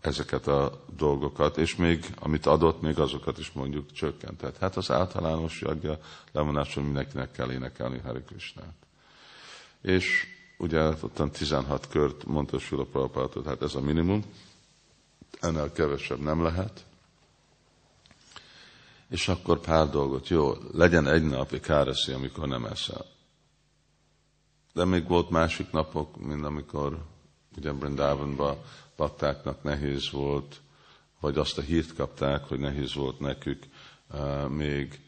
ezeket 0.00 0.46
a 0.46 0.84
dolgokat, 0.96 1.58
és 1.58 1.76
még, 1.76 2.14
amit 2.18 2.46
adott, 2.46 2.80
még 2.80 2.98
azokat 2.98 3.38
is 3.38 3.52
mondjuk 3.52 3.92
csökkentett. 3.92 4.58
Hát 4.58 4.76
az 4.76 4.90
általános 4.90 5.60
jagja 5.60 5.98
levonáson 6.32 6.84
mindenkinek 6.84 7.30
kell 7.30 7.50
énekelni 7.50 7.98
Hari 7.98 8.22
Krishnát. 8.22 8.74
És 9.82 10.26
ugye 10.58 10.82
ottan 10.88 11.30
16 11.30 11.88
kört 11.88 12.24
mondta 12.24 12.58
Sula 12.58 12.84
Prabhupád, 12.84 13.46
hát 13.46 13.62
ez 13.62 13.74
a 13.74 13.80
minimum, 13.80 14.24
ennél 15.40 15.72
kevesebb 15.72 16.20
nem 16.20 16.42
lehet. 16.42 16.84
És 19.14 19.28
akkor 19.28 19.60
pár 19.60 19.90
dolgot, 19.90 20.28
jó, 20.28 20.52
legyen 20.72 21.06
egy 21.06 21.22
nap, 21.22 21.52
egy 21.52 21.60
káreszi, 21.60 22.12
amikor 22.12 22.48
nem 22.48 22.64
eszel. 22.64 23.04
De 24.72 24.84
még 24.84 25.08
volt 25.08 25.30
másik 25.30 25.70
napok, 25.70 26.16
mint 26.16 26.44
amikor 26.44 27.04
ugye 27.56 27.72
Brindavanban 27.72 28.56
baktáknak 28.96 29.62
nehéz 29.62 30.10
volt, 30.10 30.60
vagy 31.20 31.38
azt 31.38 31.58
a 31.58 31.62
hírt 31.62 31.94
kapták, 31.94 32.44
hogy 32.44 32.58
nehéz 32.58 32.94
volt 32.94 33.18
nekük 33.18 33.64
uh, 34.12 34.48
még, 34.48 35.00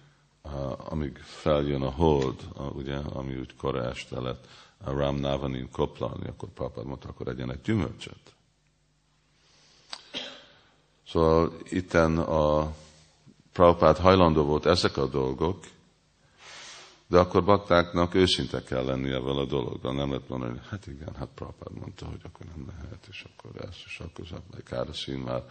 uh, 0.42 0.92
amíg 0.92 1.16
feljön 1.16 1.82
a 1.82 1.90
hold, 1.90 2.48
uh, 2.54 2.76
ugye, 2.76 2.96
ami 2.96 3.38
úgy 3.38 3.56
kora 3.56 3.84
este 3.84 4.20
lett, 4.20 4.46
a 4.84 4.90
Ram 4.90 5.16
Navanin 5.16 5.70
koplalni, 5.70 6.28
akkor 6.28 6.48
papád 6.48 6.84
mondta, 6.84 7.08
akkor 7.08 7.28
egyenek 7.28 7.62
gyümölcsöt. 7.62 8.34
Szóval 11.06 11.56
itten 11.68 12.18
a 12.18 12.74
Prabhupád 13.56 13.96
hajlandó 13.96 14.44
volt 14.44 14.66
ezek 14.66 14.96
a 14.96 15.06
dolgok, 15.06 15.64
de 17.06 17.18
akkor 17.18 17.44
baktáknak 17.44 18.14
őszinte 18.14 18.62
kell 18.62 18.84
lenni 18.84 19.12
ebben 19.12 19.36
a 19.36 19.44
dologgal. 19.44 19.94
Nem 19.94 20.08
lehet 20.08 20.28
mondani, 20.28 20.50
hogy 20.52 20.68
hát 20.68 20.86
igen, 20.86 21.14
hát 21.18 21.28
Prabhupád 21.34 21.78
mondta, 21.78 22.06
hogy 22.06 22.20
akkor 22.22 22.46
nem 22.46 22.66
lehet, 22.66 23.06
és 23.08 23.24
akkor 23.24 23.50
ez, 23.60 23.76
és 23.84 24.00
akkor 24.00 24.24
az 24.30 24.62
káraszín 24.64 25.18
már 25.18 25.42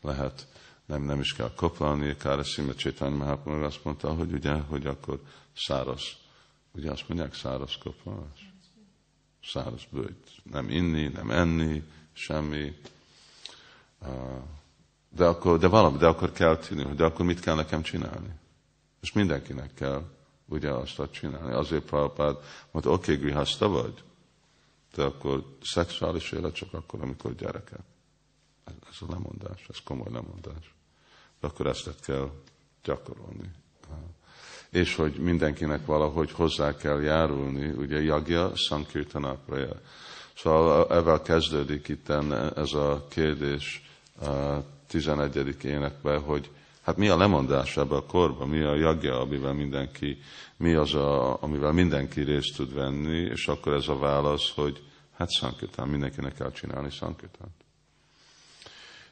lehet, 0.00 0.46
nem, 0.86 1.02
nem 1.02 1.20
is 1.20 1.32
kell 1.32 1.54
koplalni 1.54 2.16
káraszín, 2.16 2.64
mert 2.64 2.78
Csétány 2.78 3.12
Mahaprabhu 3.12 3.64
azt 3.64 3.84
mondta, 3.84 4.14
hogy 4.14 4.32
ugye, 4.32 4.54
hogy 4.54 4.86
akkor 4.86 5.20
száraz, 5.56 6.02
ugye 6.72 6.90
azt 6.90 7.08
mondják, 7.08 7.34
száraz 7.34 7.76
koplalás? 7.82 8.52
Száraz 9.44 9.82
bőjt. 9.90 10.30
Nem 10.42 10.70
inni, 10.70 11.08
nem 11.08 11.30
enni, 11.30 11.82
semmi. 12.12 12.80
De 15.16 15.24
akkor, 15.24 15.58
de 15.58 15.68
valami, 15.68 15.96
de 15.98 16.06
akkor 16.06 16.32
kell 16.32 16.56
tűnni, 16.56 16.94
de 16.94 17.04
akkor 17.04 17.26
mit 17.26 17.40
kell 17.40 17.54
nekem 17.54 17.82
csinálni? 17.82 18.34
És 19.00 19.12
mindenkinek 19.12 19.74
kell 19.74 20.02
ugye 20.48 20.70
azt 20.70 21.02
csinálni. 21.10 21.52
Azért 21.52 21.84
Prabhupád 21.84 22.36
mondta, 22.70 22.92
oké, 22.92 23.12
okay, 23.12 23.24
grihaszta 23.24 23.68
vagy, 23.68 24.02
de 24.94 25.02
akkor 25.02 25.44
szexuális 25.62 26.32
élet 26.32 26.54
csak 26.54 26.72
akkor, 26.72 27.02
amikor 27.02 27.34
gyereket. 27.34 27.84
Ez, 28.64 28.74
ez 28.90 28.96
a 29.00 29.12
lemondás, 29.12 29.66
ez 29.68 29.76
komoly 29.84 30.12
lemondás. 30.12 30.74
De 31.40 31.46
akkor 31.46 31.66
ezt 31.66 32.00
kell 32.00 32.30
gyakorolni. 32.82 33.50
És 34.70 34.94
hogy 34.94 35.16
mindenkinek 35.16 35.86
valahogy 35.86 36.32
hozzá 36.32 36.76
kell 36.76 37.02
járulni, 37.02 37.68
ugye 37.68 38.02
jagja, 38.02 38.52
sankirtana 38.54 39.34
praja. 39.34 39.80
Szóval 40.36 40.90
ezzel 40.90 41.22
kezdődik 41.22 41.88
itt 41.88 42.08
ez 42.56 42.72
a 42.72 43.06
kérdés 43.08 43.90
11. 44.92 45.64
énekben, 45.64 46.20
hogy 46.20 46.50
Hát 46.82 46.96
mi 46.96 47.08
a 47.08 47.16
lemondás 47.16 47.76
ebbe 47.76 47.94
a 47.94 48.06
korban, 48.06 48.48
mi 48.48 48.60
a 48.60 48.74
jagja, 48.74 49.20
amivel 49.20 49.52
mindenki, 49.52 50.18
mi 50.56 50.74
az, 50.74 50.94
a, 50.94 51.42
amivel 51.42 51.72
mindenki 51.72 52.20
részt 52.20 52.56
tud 52.56 52.74
venni, 52.74 53.18
és 53.18 53.48
akkor 53.48 53.72
ez 53.72 53.88
a 53.88 53.98
válasz, 53.98 54.54
hogy 54.54 54.82
hát 55.16 55.30
szankitán, 55.30 55.88
mindenkinek 55.88 56.34
kell 56.34 56.52
csinálni 56.52 56.90
szankitánt. 56.90 57.54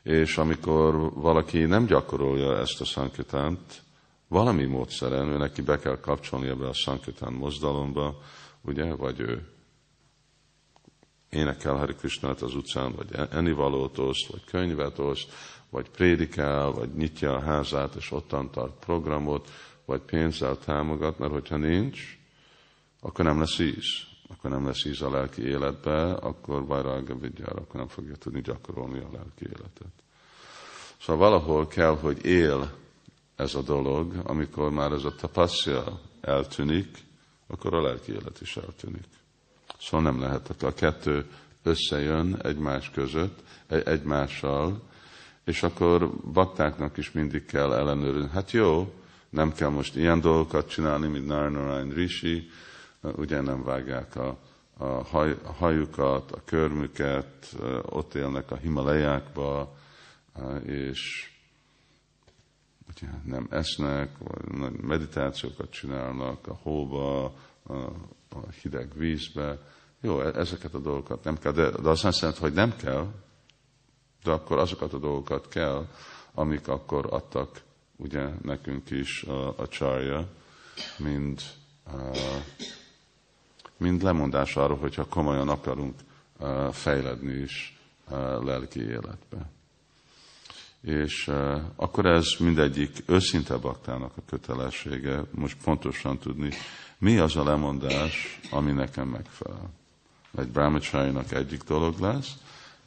És 0.02 0.36
amikor 0.36 1.12
valaki 1.14 1.58
nem 1.58 1.86
gyakorolja 1.86 2.58
ezt 2.58 2.80
a 2.80 2.84
szankitánt, 2.84 3.82
valami 4.28 4.64
módszeren 4.64 5.28
ő 5.28 5.36
neki 5.36 5.62
be 5.62 5.78
kell 5.78 6.00
kapcsolni 6.00 6.48
ebbe 6.48 6.68
a 6.68 6.74
szankitán 6.74 7.32
mozdalomba, 7.32 8.20
ugye, 8.60 8.94
vagy 8.94 9.20
ő 9.20 9.48
énekel 11.28 11.74
Hari 11.74 11.94
Krishnát 11.94 12.42
az 12.42 12.54
utcán, 12.54 12.94
vagy 12.94 13.28
ennivalót 13.30 13.98
oszt, 13.98 14.26
vagy 14.26 14.44
könyvet 14.44 14.98
oszt, 14.98 15.32
vagy 15.70 15.90
prédikál, 15.90 16.70
vagy 16.70 16.94
nyitja 16.94 17.34
a 17.34 17.40
házát, 17.40 17.94
és 17.94 18.10
ottan 18.10 18.50
tart 18.50 18.84
programot, 18.84 19.50
vagy 19.84 20.00
pénzzel 20.00 20.58
támogat, 20.58 21.18
mert 21.18 21.32
hogyha 21.32 21.56
nincs, 21.56 22.18
akkor 23.00 23.24
nem 23.24 23.38
lesz 23.38 23.58
íz. 23.58 24.08
Akkor 24.28 24.50
nem 24.50 24.66
lesz 24.66 24.84
íz 24.84 25.02
a 25.02 25.10
lelki 25.10 25.42
életbe, 25.42 26.12
akkor 26.12 26.66
Vajraga 26.66 27.18
vigyára, 27.18 27.60
akkor 27.60 27.76
nem 27.76 27.88
fogja 27.88 28.16
tudni 28.16 28.40
gyakorolni 28.40 28.98
a 28.98 29.08
lelki 29.12 29.44
életet. 29.44 29.92
Szóval 31.00 31.30
valahol 31.30 31.66
kell, 31.66 31.96
hogy 31.96 32.24
él 32.24 32.72
ez 33.36 33.54
a 33.54 33.62
dolog, 33.62 34.14
amikor 34.24 34.70
már 34.70 34.92
ez 34.92 35.04
a 35.04 35.14
tapaszja 35.14 36.00
eltűnik, 36.20 36.98
akkor 37.46 37.74
a 37.74 37.82
lelki 37.82 38.12
élet 38.12 38.40
is 38.40 38.56
eltűnik. 38.56 39.06
Szóval 39.80 40.12
nem 40.12 40.20
lehet, 40.20 40.62
a 40.62 40.74
kettő 40.74 41.26
összejön 41.62 42.36
egymás 42.42 42.90
között, 42.90 43.42
egymással, 43.66 44.82
és 45.50 45.62
akkor 45.62 46.10
baktáknak 46.32 46.96
is 46.96 47.12
mindig 47.12 47.44
kell 47.44 47.72
ellenőrizni. 47.72 48.28
Hát 48.32 48.50
jó, 48.50 48.92
nem 49.30 49.52
kell 49.52 49.68
most 49.68 49.96
ilyen 49.96 50.20
dolgokat 50.20 50.68
csinálni, 50.68 51.06
mint 51.06 51.26
Narnarayan 51.26 51.88
Rishi, 51.88 52.50
ugye 53.00 53.40
nem 53.40 53.62
vágják 53.64 54.16
a, 54.16 54.38
a, 54.76 54.84
haj, 54.84 55.36
a 55.44 55.52
hajukat, 55.52 56.32
a 56.32 56.42
körmüket, 56.44 57.56
ott 57.82 58.14
élnek 58.14 58.50
a 58.50 58.56
Himalajákba, 58.56 59.76
és 60.64 61.30
ugye 62.88 63.12
nem 63.24 63.46
esznek, 63.50 64.10
vagy 64.18 64.72
meditációkat 64.80 65.70
csinálnak 65.70 66.46
a 66.46 66.58
hóba, 66.62 67.24
a, 67.62 67.72
a 68.28 68.50
hideg 68.62 68.88
vízbe. 68.96 69.58
Jó, 70.00 70.20
e, 70.20 70.38
ezeket 70.38 70.74
a 70.74 70.78
dolgokat 70.78 71.24
nem 71.24 71.38
kell, 71.38 71.52
de, 71.52 71.70
de 71.70 71.88
azt 71.88 72.20
jelenti, 72.20 72.40
hogy 72.40 72.52
nem 72.52 72.76
kell, 72.76 73.06
de 74.22 74.30
akkor 74.30 74.58
azokat 74.58 74.92
a 74.92 74.98
dolgokat 74.98 75.48
kell, 75.48 75.86
amik 76.34 76.68
akkor 76.68 77.06
adtak 77.10 77.62
ugye 77.96 78.28
nekünk 78.42 78.90
is 78.90 79.22
a, 79.22 79.58
a 79.58 79.68
csarja, 79.68 80.26
mind, 80.98 81.42
a, 81.86 82.16
mind 83.76 84.02
lemondás 84.02 84.56
arra, 84.56 84.74
hogyha 84.74 85.04
komolyan 85.04 85.48
akarunk 85.48 85.94
fejledni 86.72 87.32
is 87.32 87.78
lelki 88.42 88.80
életbe. 88.80 89.50
És 90.80 91.28
uh, 91.28 91.60
akkor 91.76 92.06
ez 92.06 92.26
mindegyik 92.38 93.02
őszinte 93.06 93.56
baktának 93.56 94.12
a 94.16 94.22
kötelessége, 94.26 95.22
most 95.30 95.56
pontosan 95.64 96.18
tudni, 96.18 96.50
mi 96.98 97.18
az 97.18 97.36
a 97.36 97.44
lemondás, 97.44 98.40
ami 98.50 98.72
nekem 98.72 99.08
megfelel. 99.08 99.70
Egy 100.38 100.48
brahmacsárinak 100.48 101.32
egyik 101.32 101.62
dolog 101.62 101.98
lesz, 101.98 102.32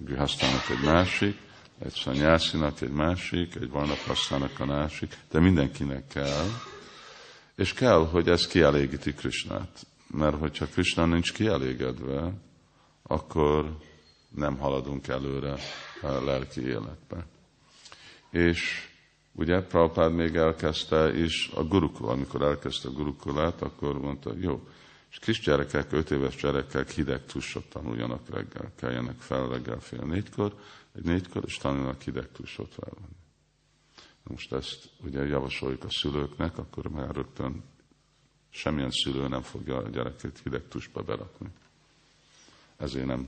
Grihasztának 0.05 0.69
egy 0.69 0.85
másik, 0.85 1.37
egy 1.79 1.93
szanyászinak 1.93 2.81
egy 2.81 2.91
másik, 2.91 3.55
egy 3.55 3.69
varnapasztának 3.69 4.59
a 4.59 4.65
másik, 4.65 5.17
de 5.31 5.39
mindenkinek 5.39 6.07
kell, 6.07 6.47
és 7.55 7.73
kell, 7.73 8.07
hogy 8.07 8.27
ez 8.27 8.47
kielégíti 8.47 9.13
Krisnát. 9.13 9.85
Mert 10.07 10.39
hogyha 10.39 10.65
Krishna 10.65 11.05
nincs 11.05 11.33
kielégedve, 11.33 12.33
akkor 13.03 13.77
nem 14.35 14.57
haladunk 14.57 15.07
előre 15.07 15.55
a 16.01 16.07
lelki 16.07 16.61
életbe. 16.61 17.25
És 18.29 18.89
ugye 19.31 19.61
Prabhupád 19.61 20.13
még 20.13 20.35
elkezdte 20.35 21.17
is 21.17 21.51
a 21.55 21.63
gurukul, 21.63 22.09
amikor 22.09 22.41
elkezdte 22.41 22.87
a 22.87 22.91
gurukulát, 22.91 23.61
akkor 23.61 23.99
mondta, 23.99 24.33
jó, 24.39 24.67
és 25.13 25.19
kis 25.19 25.39
gyerekek, 25.39 25.91
öt 25.91 26.11
éves 26.11 26.35
gyerekek 26.35 26.89
hideg 26.89 27.25
tussot 27.25 27.69
tanuljanak 27.69 28.29
reggel, 28.29 28.71
keljenek 28.75 29.19
fel 29.19 29.47
reggel 29.47 29.79
fél 29.79 30.05
négykor, 30.05 30.55
egy 30.95 31.03
négykor, 31.03 31.43
és 31.45 31.57
tanulnak 31.57 32.01
hideg 32.01 32.31
tussot 32.31 32.73
felvenni. 32.73 33.15
Most 34.23 34.53
ezt 34.53 34.89
ugye 35.03 35.25
javasoljuk 35.25 35.83
a 35.83 35.89
szülőknek, 35.89 36.57
akkor 36.57 36.87
már 36.87 37.15
rögtön 37.15 37.63
semmilyen 38.49 38.91
szülő 38.91 39.27
nem 39.27 39.41
fogja 39.41 39.77
a 39.77 39.89
gyereket 39.89 40.39
hideg 40.43 40.67
tusba 40.67 41.01
berakni. 41.01 41.47
Ezért 42.77 43.05
nem 43.05 43.27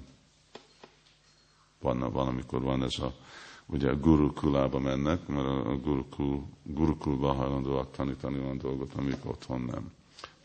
van, 1.80 2.12
van, 2.12 2.28
amikor 2.28 2.62
van 2.62 2.84
ez 2.84 3.00
a, 3.00 3.13
ugye 3.65 3.89
a 3.89 4.00
gurukulába 4.00 4.80
mennek, 4.80 5.28
mert 5.28 5.48
a 5.48 5.78
gurukul, 5.78 6.48
gurukulba 6.63 7.34
hajlandóak 7.34 7.91
tanítani 7.91 8.39
olyan 8.39 8.58
dolgot, 8.58 8.93
amik 8.93 9.26
otthon 9.26 9.62
nem. 9.62 9.91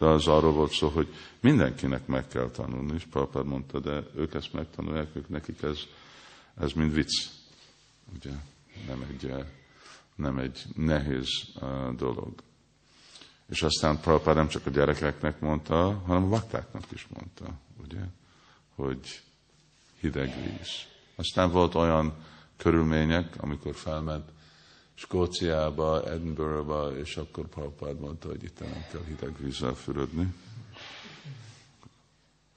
De 0.00 0.06
az 0.06 0.26
arról 0.26 0.52
volt 0.52 0.72
szó, 0.72 0.88
hogy 0.88 1.14
mindenkinek 1.40 2.06
meg 2.06 2.28
kell 2.28 2.50
tanulni, 2.50 2.94
és 2.94 3.04
Prabhupád 3.04 3.46
mondta, 3.46 3.80
de 3.80 4.02
ők 4.14 4.34
ezt 4.34 4.52
megtanulják, 4.52 5.08
ők 5.16 5.28
nekik 5.28 5.62
ez, 5.62 5.78
ez 6.60 6.72
mind 6.72 6.94
vicc. 6.94 7.26
Ugye, 8.14 8.30
nem 8.86 9.06
egy, 9.10 9.34
nem 10.14 10.38
egy 10.38 10.62
nehéz 10.76 11.28
uh, 11.54 11.94
dolog. 11.94 12.32
És 13.48 13.62
aztán 13.62 14.00
Prabhupád 14.00 14.36
nem 14.36 14.48
csak 14.48 14.66
a 14.66 14.70
gyerekeknek 14.70 15.40
mondta, 15.40 16.02
hanem 16.06 16.24
a 16.24 16.28
vaktáknak 16.28 16.84
is 16.92 17.06
mondta, 17.14 17.52
ugye, 17.82 18.00
hogy 18.74 19.22
hideg 19.98 20.34
víz. 20.42 20.68
Aztán 21.14 21.50
volt 21.50 21.74
olyan 21.74 22.14
körülmények, 22.56 23.34
amikor 23.36 23.74
felment 23.74 24.30
Skóciába, 25.00 26.10
Edinburghba, 26.10 26.98
és 26.98 27.16
akkor 27.16 27.46
Prabhupád 27.48 28.00
mondta, 28.00 28.28
hogy 28.28 28.42
itt 28.42 28.60
nem 28.60 28.84
kell 28.90 29.04
hideg 29.06 29.38
vízzel 29.38 29.74
fürödni. 29.74 30.34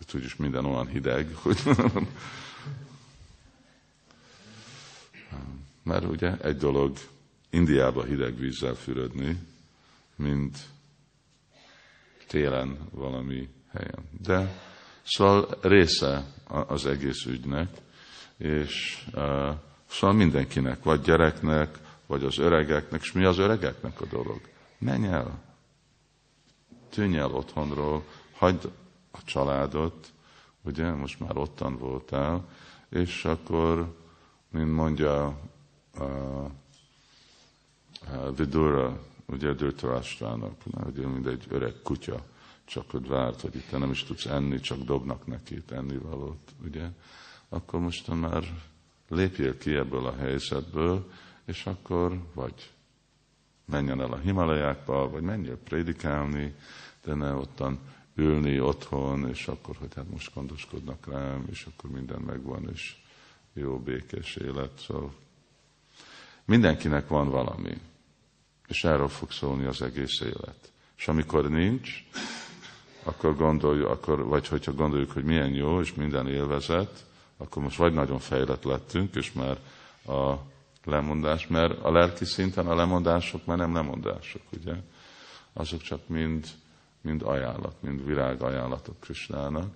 Itt 0.01 0.13
úgyis 0.13 0.35
minden 0.35 0.65
olyan 0.65 0.87
hideg, 0.87 1.35
hogy 1.43 1.57
Mert 5.83 6.05
ugye 6.05 6.37
egy 6.37 6.57
dolog 6.57 6.97
Indiába 7.49 8.03
hideg 8.03 8.37
vízzel 8.37 8.75
fürödni, 8.75 9.37
mint 10.15 10.57
télen 12.27 12.77
valami 12.91 13.49
helyen. 13.71 14.09
De 14.21 14.63
szóval 15.03 15.57
része 15.61 16.25
az 16.47 16.85
egész 16.85 17.25
ügynek, 17.25 17.77
és 18.37 19.05
uh, 19.13 19.55
szóval 19.85 20.15
mindenkinek, 20.15 20.83
vagy 20.83 21.01
gyereknek, 21.01 21.81
vagy 22.05 22.23
az 22.23 22.37
öregeknek, 22.37 23.01
és 23.01 23.11
mi 23.11 23.23
az 23.23 23.37
öregeknek 23.37 24.01
a 24.01 24.05
dolog? 24.05 24.41
Menj 24.77 25.07
el, 25.07 25.41
tűnj 26.89 27.17
el 27.17 27.31
otthonról, 27.31 28.03
hagyd 28.31 28.71
a 29.11 29.23
családot, 29.23 30.11
ugye, 30.61 30.91
most 30.91 31.19
már 31.19 31.37
ottan 31.37 31.77
voltál, 31.77 32.47
és 32.89 33.25
akkor, 33.25 33.97
mint 34.49 34.73
mondja 34.73 35.39
a, 35.97 36.03
a 36.03 36.51
Vidura, 38.35 38.99
ugye 39.25 39.53
Dőtarastrának, 39.53 40.61
ugye, 40.85 41.07
mint 41.07 41.27
egy 41.27 41.45
öreg 41.49 41.73
kutya, 41.83 42.25
csak 42.65 42.93
ott 42.93 43.07
várt, 43.07 43.41
hogy 43.41 43.55
itt 43.55 43.71
nem 43.71 43.91
is 43.91 44.03
tudsz 44.03 44.25
enni, 44.25 44.59
csak 44.59 44.77
dobnak 44.77 45.27
neki 45.27 45.55
itt 45.55 45.71
ennivalót, 45.71 46.51
ugye, 46.63 46.87
akkor 47.49 47.79
most 47.79 48.07
már 48.07 48.43
lépjél 49.07 49.57
ki 49.57 49.75
ebből 49.75 50.05
a 50.05 50.15
helyzetből, 50.15 51.11
és 51.45 51.65
akkor 51.65 52.19
vagy 52.33 52.71
menjen 53.65 54.01
el 54.01 54.11
a 54.11 54.17
Himalajákba, 54.17 55.09
vagy 55.09 55.21
menjél 55.21 55.57
prédikálni, 55.57 56.55
de 57.03 57.13
ne 57.13 57.33
ottan 57.33 57.79
ülni 58.15 58.59
otthon, 58.59 59.29
és 59.29 59.47
akkor, 59.47 59.75
hogy 59.75 59.93
hát 59.95 60.09
most 60.09 60.33
gondoskodnak 60.33 61.07
rám, 61.07 61.47
és 61.49 61.67
akkor 61.73 61.89
minden 61.89 62.21
megvan, 62.21 62.69
és 62.73 62.95
jó, 63.53 63.79
békés 63.79 64.35
élet. 64.35 64.79
Szóval 64.79 65.13
mindenkinek 66.45 67.07
van 67.07 67.29
valami, 67.29 67.81
és 68.67 68.83
erről 68.83 69.07
fog 69.07 69.31
szólni 69.31 69.65
az 69.65 69.81
egész 69.81 70.19
élet. 70.19 70.71
És 70.97 71.07
amikor 71.07 71.49
nincs, 71.49 72.03
akkor 73.03 73.35
gondoljuk, 73.35 73.89
akkor, 73.89 74.23
vagy 74.23 74.47
hogyha 74.47 74.73
gondoljuk, 74.73 75.11
hogy 75.11 75.23
milyen 75.23 75.53
jó, 75.53 75.81
és 75.81 75.93
minden 75.93 76.27
élvezet, 76.27 77.05
akkor 77.37 77.63
most 77.63 77.77
vagy 77.77 77.93
nagyon 77.93 78.19
fejlett 78.19 78.63
lettünk, 78.63 79.15
és 79.15 79.31
már 79.31 79.59
a 80.17 80.51
lemondás, 80.85 81.47
mert 81.47 81.83
a 81.83 81.91
lelki 81.91 82.25
szinten 82.25 82.67
a 82.67 82.75
lemondások 82.75 83.45
már 83.45 83.57
nem 83.57 83.73
lemondások, 83.73 84.41
ugye? 84.53 84.73
Azok 85.53 85.81
csak 85.81 86.07
mind, 86.07 86.47
mind 87.01 87.21
ajánlat, 87.21 87.75
mind 87.81 88.05
virág 88.05 88.41
ajánlatok 88.41 88.99
Krisnának. 88.99 89.73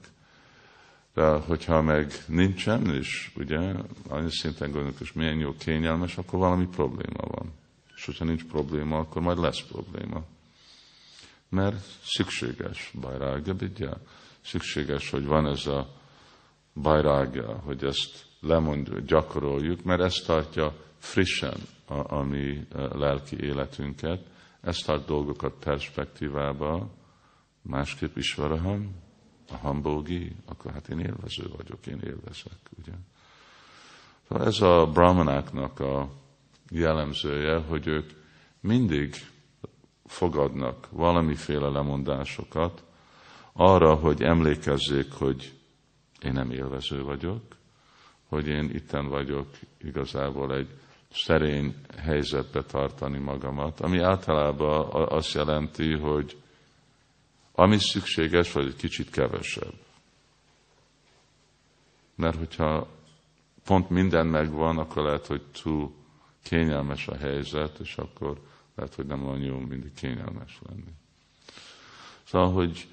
De 1.14 1.26
hogyha 1.26 1.82
meg 1.82 2.12
nincsen, 2.28 2.96
és 2.96 3.32
ugye 3.36 3.74
annyi 4.08 4.32
szinten 4.32 4.72
gondolunk, 4.72 4.98
hogy 4.98 5.12
milyen 5.14 5.38
jó, 5.38 5.56
kényelmes, 5.56 6.18
akkor 6.18 6.40
valami 6.40 6.66
probléma 6.68 7.28
van. 7.28 7.54
És 7.96 8.06
hogyha 8.06 8.26
nincs 8.26 8.46
probléma, 8.46 8.98
akkor 8.98 9.22
majd 9.22 9.38
lesz 9.38 9.62
probléma. 9.62 10.24
Mert 11.50 11.86
szükséges 12.04 12.92
bajrágja, 13.02 13.54
vidja. 13.54 13.98
Szükséges, 14.42 15.10
hogy 15.10 15.26
van 15.26 15.48
ez 15.48 15.66
a 15.66 15.88
bajrágja, 16.74 17.62
hogy 17.64 17.84
ezt 17.84 18.26
lemond, 18.40 19.00
gyakoroljuk, 19.00 19.84
mert 19.84 20.02
ezt 20.02 20.26
tartja 20.26 20.74
frissen 20.98 21.58
a, 21.86 22.14
a 22.14 22.24
mi 22.24 22.68
e, 22.72 22.82
lelki 22.98 23.38
életünket, 23.40 24.26
ezt 24.62 24.86
tart 24.86 25.06
dolgokat 25.06 25.54
perspektívába, 25.60 26.90
másképp 27.62 28.18
is 28.18 28.34
varaham, 28.34 28.96
a 29.52 29.56
hambógi, 29.56 30.36
akkor 30.46 30.72
hát 30.72 30.90
én 30.90 31.00
élvező 31.00 31.48
vagyok, 31.58 31.88
én 31.88 32.00
élvezek, 32.04 32.60
ugye. 32.80 32.94
Szóval 34.28 34.46
ez 34.48 34.62
a 34.62 34.90
brahmanáknak 34.94 35.80
a 35.80 36.10
jellemzője, 36.70 37.58
hogy 37.58 37.88
ők 37.88 38.10
mindig 38.60 39.16
fogadnak 40.06 40.88
valamiféle 40.92 41.70
lemondásokat, 41.70 42.84
arra, 43.54 43.96
hogy 43.96 44.22
emlékezzék, 44.22 45.12
hogy 45.12 45.54
én 46.22 46.32
nem 46.32 46.52
élvező 46.52 47.04
vagyok, 47.04 47.57
hogy 48.28 48.48
én 48.48 48.70
itten 48.74 49.08
vagyok 49.08 49.48
igazából 49.82 50.56
egy 50.56 50.70
szerény 51.12 51.76
helyzetbe 51.98 52.64
tartani 52.64 53.18
magamat, 53.18 53.80
ami 53.80 54.00
általában 54.00 54.88
azt 54.92 55.34
jelenti, 55.34 55.94
hogy 55.94 56.38
ami 57.52 57.78
szükséges, 57.80 58.52
vagy 58.52 58.66
egy 58.66 58.76
kicsit 58.76 59.10
kevesebb. 59.10 59.74
Mert 62.16 62.38
hogyha 62.38 62.88
pont 63.66 63.90
minden 63.90 64.28
megvan, 64.28 64.78
akkor 64.78 65.04
lehet, 65.04 65.28
hogy 65.28 65.42
túl 65.62 65.92
kényelmes 66.44 67.08
a 67.08 67.16
helyzet, 67.16 67.80
és 67.80 67.98
akkor 67.98 68.42
lehet, 68.76 68.96
hogy 68.96 69.06
nem 69.06 69.26
olyan 69.26 69.42
jó 69.42 69.60
mindig 69.60 69.94
kényelmes 69.94 70.60
lenni. 70.68 70.92
Szóval, 72.24 72.52
hogy 72.52 72.88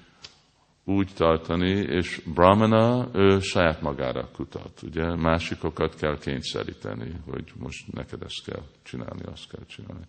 úgy 0.85 1.11
tartani, 1.13 1.69
és 1.69 2.21
Brahmana 2.33 3.09
ő 3.13 3.39
saját 3.39 3.81
magára 3.81 4.29
kutat, 4.31 4.81
ugye, 4.81 5.15
másikokat 5.15 5.95
kell 5.95 6.17
kényszeríteni, 6.17 7.19
hogy 7.25 7.51
most 7.55 7.93
neked 7.93 8.21
ezt 8.21 8.43
kell 8.45 8.63
csinálni, 8.83 9.23
azt 9.23 9.49
kell 9.49 9.65
csinálni. 9.65 10.05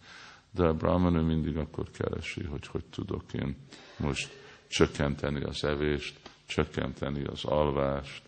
De 0.50 0.66
a 0.66 0.74
Brahmana 0.74 1.22
mindig 1.22 1.56
akkor 1.56 1.90
keresi, 1.90 2.44
hogy 2.44 2.66
hogy 2.66 2.84
tudok 2.84 3.32
én 3.32 3.56
most 3.98 4.38
csökkenteni 4.68 5.42
az 5.42 5.64
evést, 5.64 6.18
csökkenteni 6.46 7.24
az 7.24 7.44
alvást, 7.44 8.22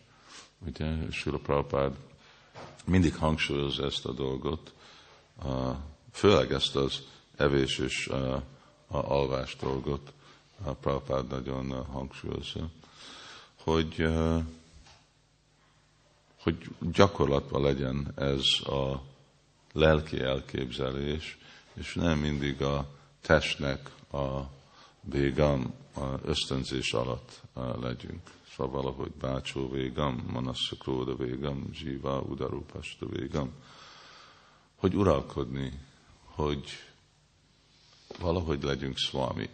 ugye, 0.66 1.10
Sula 1.10 1.38
Prabhupád 1.38 1.96
mindig 2.86 3.16
hangsúlyozza 3.16 3.84
ezt 3.84 4.06
a 4.06 4.12
dolgot, 4.12 4.74
főleg 6.12 6.52
ezt 6.52 6.76
az 6.76 7.06
evés 7.36 7.78
és 7.78 8.06
a, 8.08 8.42
alvás 8.86 9.56
dolgot, 9.56 10.12
a 10.64 10.72
Prabhupád 10.72 11.28
nagyon 11.28 11.84
hangsúlyozza, 11.84 12.68
hogy, 13.62 14.08
hogy 16.42 16.68
gyakorlatban 16.92 17.62
legyen 17.62 18.12
ez 18.16 18.44
a 18.66 19.02
lelki 19.72 20.20
elképzelés, 20.20 21.38
és 21.74 21.94
nem 21.94 22.18
mindig 22.18 22.62
a 22.62 22.88
testnek 23.20 23.90
a 24.12 24.40
végam, 25.00 25.74
a 25.94 26.04
ösztönzés 26.24 26.92
alatt 26.92 27.42
legyünk. 27.80 28.30
Szóval 28.56 28.82
valahogy 28.82 29.10
bácsó 29.10 29.70
végam, 29.70 30.24
manasszakróda 30.30 31.16
végam, 31.16 31.68
zsíva, 31.72 32.20
udarupasta 32.20 33.06
végam, 33.06 33.52
hogy 34.76 34.94
uralkodni, 34.94 35.80
hogy 36.24 36.64
valahogy 38.18 38.62
legyünk 38.62 38.98
szvami. 38.98 39.48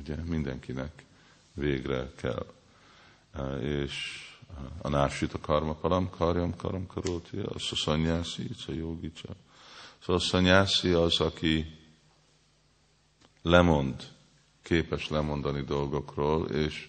Ugye 0.00 0.16
mindenkinek 0.16 1.04
végre 1.54 2.12
kell. 2.16 2.46
És 3.60 4.26
a 4.82 4.96
a 5.32 5.38
karma 5.40 5.74
param, 5.74 6.10
karjam 6.10 6.56
karam 6.56 6.86
karóti, 6.86 7.38
az 7.38 7.68
a 7.70 7.76
szanyászi, 7.76 8.50
a 8.66 8.72
jogicsa. 8.72 9.28
Szóval 9.98 10.16
a 10.16 10.24
szanyászi 10.24 10.90
az, 10.90 11.20
aki 11.20 11.78
lemond, 13.42 14.08
képes 14.62 15.08
lemondani 15.08 15.62
dolgokról, 15.62 16.48
és 16.48 16.88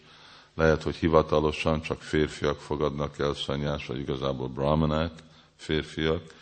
lehet, 0.53 0.83
hogy 0.83 0.95
hivatalosan 0.95 1.81
csak 1.81 2.01
férfiak 2.01 2.59
fogadnak 2.59 3.19
el 3.19 3.33
szanyás, 3.33 3.85
vagy 3.85 3.99
igazából 3.99 4.47
brahmanák, 4.47 5.11
férfiak, 5.55 6.35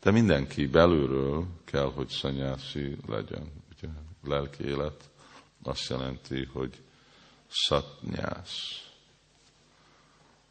de 0.00 0.10
mindenki 0.10 0.66
belülről 0.66 1.46
kell, 1.64 1.92
hogy 1.94 2.08
szanyászi 2.08 2.96
legyen. 3.06 3.52
Ugye, 3.76 3.88
lelki 4.24 4.64
élet 4.64 5.09
azt 5.62 5.88
jelenti, 5.88 6.44
hogy 6.44 6.82
szatnyász. 7.48 8.88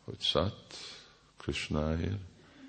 Hogy 0.04 0.20
szat, 0.20 0.76
Krishnáért, 1.38 2.20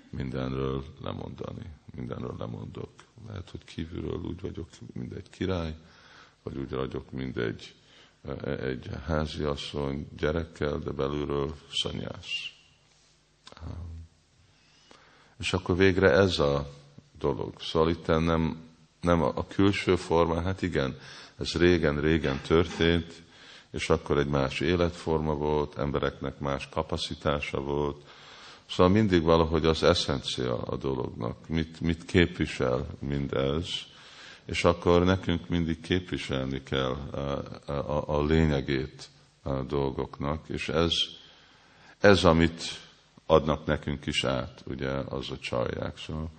mindenről 0.09 0.83
lemondani. 1.01 1.65
Mindenről 1.95 2.35
lemondok. 2.37 2.89
Lehet, 3.27 3.49
hogy 3.49 3.63
kívülről 3.63 4.19
úgy 4.19 4.41
vagyok, 4.41 4.67
mint 4.93 5.13
egy 5.13 5.29
király, 5.29 5.75
vagy 6.43 6.57
úgy 6.57 6.69
vagyok, 6.69 7.11
mint 7.11 7.37
egy, 7.37 7.75
egy 8.45 8.89
háziasszony 9.05 10.07
gyerekkel, 10.17 10.79
de 10.79 10.91
belülről 10.91 11.55
szanyász. 11.71 12.51
És 15.39 15.53
akkor 15.53 15.77
végre 15.77 16.09
ez 16.09 16.39
a 16.39 16.69
dolog. 17.17 17.61
Szóval 17.61 17.89
itt 17.89 18.05
nem, 18.05 18.69
nem 19.01 19.21
a, 19.21 19.31
a 19.35 19.47
külső 19.47 19.95
forma, 19.95 20.41
hát 20.41 20.61
igen, 20.61 20.97
ez 21.41 21.51
régen-régen 21.51 22.41
történt, 22.47 23.13
és 23.71 23.89
akkor 23.89 24.17
egy 24.17 24.27
más 24.27 24.59
életforma 24.59 25.33
volt, 25.33 25.77
embereknek 25.77 26.39
más 26.39 26.69
kapacitása 26.69 27.59
volt. 27.59 28.01
Szóval 28.69 28.91
mindig 28.91 29.23
valahogy 29.23 29.65
az 29.65 29.83
eszencia 29.83 30.61
a 30.61 30.75
dolognak, 30.75 31.47
mit, 31.47 31.79
mit 31.79 32.05
képvisel 32.05 32.87
mindez, 32.99 33.65
és 34.45 34.63
akkor 34.63 35.03
nekünk 35.03 35.49
mindig 35.49 35.79
képviselni 35.79 36.63
kell 36.63 36.91
a, 36.91 37.71
a, 37.71 38.03
a 38.07 38.23
lényegét 38.23 39.09
a 39.43 39.61
dolgoknak, 39.61 40.49
és 40.49 40.69
ez, 40.69 40.93
ez, 41.99 42.23
amit 42.23 42.63
adnak 43.25 43.65
nekünk 43.65 44.05
is 44.05 44.23
át, 44.23 44.63
ugye, 44.65 44.89
az 44.89 45.29
a 45.31 45.37
csalják. 45.37 45.97
Szóval 45.97 46.29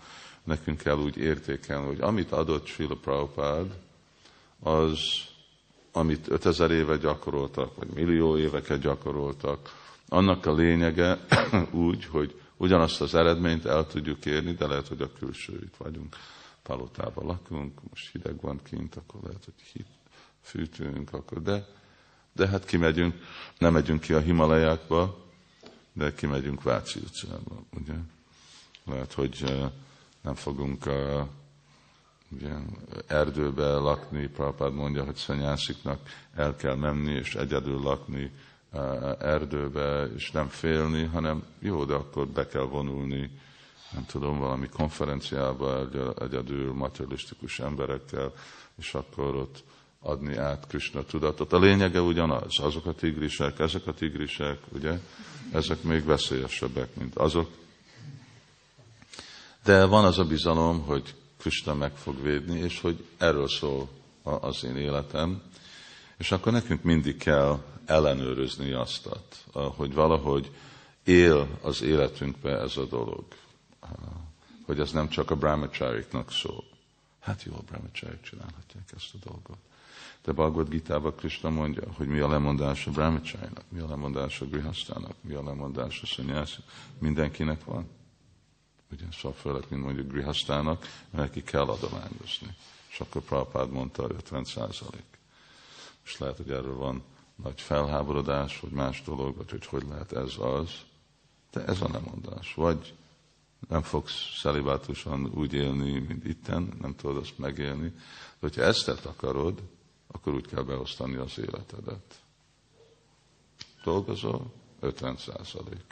nekünk 0.45 0.79
kell 0.79 0.97
úgy 0.97 1.17
értékelni, 1.17 1.87
hogy 1.87 2.01
amit 2.01 2.33
adott 2.33 2.67
Srila 2.67 2.97
Prabhupád, 2.97 3.67
az, 4.63 4.99
amit 5.93 6.29
5000 6.29 6.71
éve 6.71 6.97
gyakoroltak, 6.97 7.77
vagy 7.77 7.89
millió 7.89 8.39
éveket 8.39 8.81
gyakoroltak, 8.81 9.81
annak 10.09 10.47
a 10.47 10.55
lényege 10.55 11.19
úgy, 11.71 12.05
hogy 12.05 12.41
ugyanazt 12.57 13.01
az 13.01 13.15
eredményt 13.15 13.65
el 13.65 13.87
tudjuk 13.87 14.27
érni, 14.27 14.53
de 14.53 14.67
lehet, 14.67 14.89
hogy 14.89 15.01
a 15.01 15.13
külső 15.13 15.61
itt 15.63 15.77
vagyunk, 15.77 16.17
palotában 16.63 17.27
lakunk, 17.27 17.81
most 17.91 18.13
hideg 18.13 18.41
van 18.41 18.61
kint, 18.63 18.97
akkor 18.97 19.21
lehet, 19.23 19.45
hogy 19.45 19.55
hit, 19.73 19.87
fűtünk, 20.43 21.13
akkor 21.13 21.43
de, 21.43 21.67
de 22.33 22.49
hát 22.49 22.65
kimegyünk, 22.65 23.15
nem 23.59 23.73
megyünk 23.73 24.01
ki 24.01 24.13
a 24.13 24.21
Himalajákba, 24.21 25.27
de 25.93 26.15
kimegyünk 26.15 26.63
Váci 26.63 26.99
utcába, 26.99 27.65
ugye? 27.81 27.95
Lehet, 28.85 29.13
hogy 29.13 29.45
nem 30.21 30.35
fogunk 30.35 30.87
ugye, 32.35 32.51
erdőbe 33.07 33.67
lakni, 33.67 34.27
Prabhupád 34.27 34.75
mondja, 34.75 35.05
hogy 35.05 35.17
szanyásziknak 35.17 36.01
el 36.35 36.57
kell 36.57 36.75
menni, 36.75 37.13
és 37.13 37.35
egyedül 37.35 37.81
lakni 37.81 38.33
erdőbe, 39.19 40.05
és 40.17 40.31
nem 40.31 40.49
félni, 40.49 41.05
hanem 41.05 41.45
jó, 41.59 41.85
de 41.85 41.95
akkor 41.95 42.27
be 42.27 42.47
kell 42.47 42.63
vonulni, 42.63 43.31
nem 43.93 44.07
tudom, 44.07 44.39
valami 44.39 44.69
konferenciába 44.69 45.89
egyedül 46.19 46.73
materialisztikus 46.73 47.59
emberekkel, 47.59 48.33
és 48.79 48.95
akkor 48.95 49.37
ott 49.37 49.65
adni 50.01 50.37
át 50.37 50.67
Krishna 50.67 51.03
tudatot. 51.03 51.53
A 51.53 51.59
lényege 51.59 52.01
ugyanaz, 52.01 52.59
azok 52.59 52.87
a 52.87 52.95
tigrisek, 52.95 53.59
ezek 53.59 53.87
a 53.87 53.95
tigrisek, 53.95 54.59
ugye, 54.69 54.99
ezek 55.53 55.83
még 55.83 56.05
veszélyesebbek, 56.05 56.95
mint 56.95 57.15
azok. 57.15 57.51
De 59.65 59.85
van 59.85 60.05
az 60.05 60.19
a 60.19 60.25
bizalom, 60.25 60.83
hogy 60.83 61.15
Krishna 61.43 61.75
meg 61.75 61.97
fog 61.97 62.23
védni, 62.23 62.59
és 62.59 62.81
hogy 62.81 63.05
erről 63.19 63.49
szól 63.49 63.89
az 64.23 64.65
én 64.65 64.77
életem. 64.77 65.43
És 66.17 66.33
akkor 66.33 66.53
nekünk 66.53 66.83
mindig 66.83 67.17
kell 67.17 67.63
ellenőrizni 67.85 68.73
azt, 68.73 69.09
hogy 69.53 69.95
valahogy 69.95 70.51
él 71.05 71.59
az 71.63 71.83
életünkbe 71.83 72.59
ez 72.59 72.77
a 72.77 72.85
dolog. 72.85 73.25
Hogy 74.67 74.81
ez 74.81 74.93
nem 74.93 75.09
csak 75.09 75.31
a 75.31 75.37
brahmachariknak 75.37 76.33
szól. 76.33 76.65
Hát 77.21 77.43
jó, 77.43 77.53
a 77.53 77.63
brahmacharik 77.71 78.21
csinálhatják 78.21 78.93
ezt 78.97 79.15
a 79.15 79.29
dolgot. 79.29 79.59
De 80.25 80.33
Bhagavad 80.33 80.69
gita 80.69 81.01
Krishna 81.01 81.51
mondja, 81.51 81.93
hogy 81.97 82.07
mi 82.07 82.19
a 82.19 82.29
lemondás 82.29 82.87
a 82.87 82.91
brahmacharinak, 82.91 83.65
mi 83.69 83.79
a 83.79 83.89
lemondás 83.89 84.41
a 84.41 84.45
grihasztának, 84.45 85.15
mi 85.21 85.35
a 85.35 85.43
lemondás 85.43 86.03
a 86.03 86.07
szanyász. 86.07 86.59
Mindenkinek 86.99 87.65
van. 87.65 87.87
Ugye, 88.93 89.33
főleg, 89.33 89.65
mint 89.69 89.83
mondjuk 89.83 90.11
grihasztának, 90.11 90.87
neki 91.11 91.43
kell 91.43 91.69
adományozni. 91.69 92.57
És 92.91 93.01
akkor 93.01 93.23
Prabhupád 93.23 93.71
mondta, 93.71 94.03
50 94.09 94.45
százalék. 94.45 95.19
És 96.05 96.19
lehet, 96.19 96.37
hogy 96.37 96.51
erről 96.51 96.77
van 96.77 97.03
nagy 97.43 97.61
felháborodás, 97.61 98.61
vagy 98.61 98.71
más 98.71 99.03
dolog, 99.03 99.37
vagy 99.37 99.51
hogy 99.51 99.67
hogy 99.67 99.85
lehet 99.89 100.13
ez 100.13 100.35
az. 100.39 100.71
De 101.51 101.65
ez 101.65 101.81
a 101.81 101.89
lemondás. 101.93 102.55
Vagy 102.55 102.95
nem 103.69 103.83
fogsz 103.83 104.39
szelibátusan 104.41 105.31
úgy 105.35 105.53
élni, 105.53 105.99
mint 105.99 106.25
itten, 106.25 106.77
nem 106.81 106.95
tudod 106.95 107.17
azt 107.17 107.39
megélni. 107.39 107.89
De 107.89 108.39
hogyha 108.41 108.63
ezt 108.63 108.89
akarod, 108.89 109.63
akkor 110.07 110.35
úgy 110.35 110.47
kell 110.47 110.63
beosztani 110.63 111.17
az 111.17 111.39
életedet. 111.39 112.21
Dolgozol, 113.85 114.53
50 114.81 115.17
százalék. 115.17 115.85